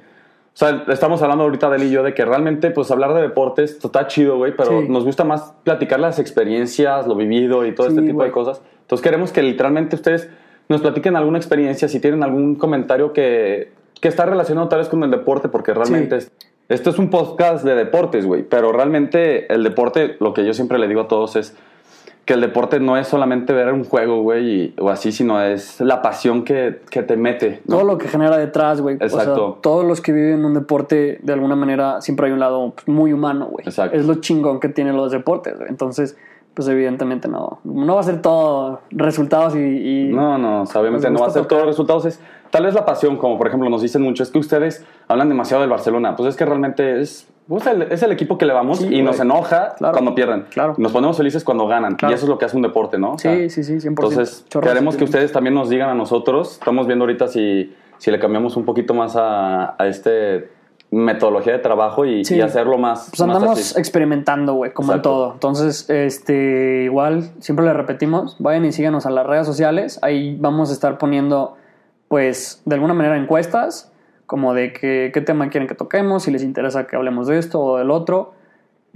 [0.54, 3.22] O sea, estamos hablando ahorita de él y yo de que realmente, pues hablar de
[3.22, 4.88] deportes está chido, güey, pero Sí.
[4.88, 8.62] nos gusta más platicar las experiencias, lo vivido y todo Sí, este tipo de cosas.
[8.82, 10.30] Entonces, queremos que literalmente ustedes
[10.68, 15.02] nos platiquen alguna experiencia, si tienen algún comentario que, que está relacionado tal vez con
[15.02, 16.28] el deporte, porque realmente Sí.
[16.28, 16.32] es-
[16.68, 20.78] esto es un podcast de deportes, güey, pero realmente el deporte, lo que yo siempre
[20.78, 21.56] le digo a todos es
[22.24, 25.78] que el deporte no es solamente ver un juego, güey, y- o así, sino es
[25.82, 27.60] la pasión que, que te mete.
[27.66, 27.76] ¿no?
[27.76, 28.96] Todo lo que genera detrás, güey.
[28.96, 29.58] O sea, Exacto.
[29.60, 33.12] todos los que viven un deporte, de alguna manera, siempre hay un lado pues, muy
[33.12, 33.66] humano, güey.
[33.66, 33.94] Exacto.
[33.98, 35.68] Es lo chingón que tienen los deportes, güey.
[35.68, 36.16] Entonces,
[36.54, 37.58] pues evidentemente no.
[37.64, 39.58] No va a ser todo resultados y.
[39.58, 42.04] y- No, no, o sea, obviamente no va a ser todos los resultados.
[42.06, 45.28] Es, tal vez la pasión, como por ejemplo nos dicen mucho, es que ustedes hablan
[45.28, 46.14] demasiado del Barcelona.
[46.16, 49.02] Pues es que realmente es, pues, el, es el equipo que le vamos Sí, y
[49.02, 49.92] nos enoja Claro.
[49.92, 50.44] cuando pierden.
[50.50, 50.74] Claro.
[50.78, 51.96] Nos ponemos felices cuando ganan.
[51.96, 52.12] Claro.
[52.12, 53.14] Y eso es lo que hace un deporte, ¿no?
[53.14, 53.88] O sea, Sí, sí, sí, 100%.
[53.88, 56.52] Entonces, queremos que ustedes también nos digan a nosotros.
[56.54, 60.50] Estamos viendo ahorita si, si le cambiamos un poquito más a, a este
[60.94, 62.36] metodología de trabajo y, Sí.
[62.36, 63.08] y hacerlo más.
[63.10, 63.78] Pues andamos más así.
[63.78, 65.08] experimentando, güey, como Exacto.
[65.10, 65.32] en todo.
[65.34, 69.98] Entonces, este, igual, siempre le repetimos, vayan y síganos a las redes sociales.
[70.02, 71.56] Ahí vamos a estar poniendo,
[72.08, 73.90] pues, de alguna manera encuestas,
[74.26, 77.60] como de que, qué tema quieren que toquemos, si les interesa que hablemos de esto
[77.60, 78.32] o del otro.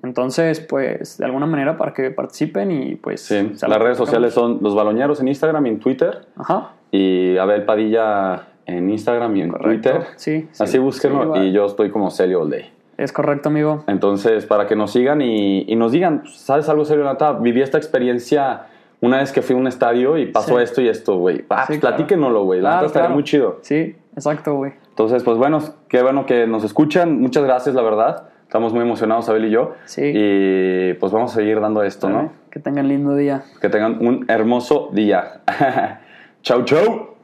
[0.03, 3.23] Entonces, pues, de alguna manera para que participen y pues...
[3.23, 6.27] Sí, las redes sociales son Los Baloñeros en Instagram y en Twitter.
[6.37, 9.69] Ajá, Y Abel Padilla en Instagram y en correcto.
[9.91, 10.07] Twitter.
[10.17, 12.71] Sí, sí, Así búsquenlo sí, y yo estoy como Celio All Day.
[12.97, 13.85] Es correcto, amigo.
[13.87, 17.33] Entonces, para que nos sigan y, y nos digan, ¿sabes algo serio, Nata?
[17.33, 18.67] Viví esta experiencia
[19.01, 21.45] una vez que fui a un estadio y pasó esto y esto, güey.
[21.49, 22.61] Ah, pues platíquenoslo, güey.
[22.61, 23.15] La Claro, neta estaría claro.
[23.15, 23.59] muy chido.
[23.63, 24.73] Sí, exacto, güey.
[24.91, 27.21] Entonces, pues bueno, qué bueno que nos escuchan.
[27.21, 28.25] Muchas gracias, la verdad.
[28.43, 29.75] Estamos muy emocionados, Abel y yo.
[29.85, 30.03] Sí.
[30.13, 32.33] Y pues vamos a seguir dando esto, ¿no?
[32.51, 33.45] Que tengan lindo día.
[33.61, 35.43] Que tengan un hermoso día.
[36.43, 37.18] chau, chau.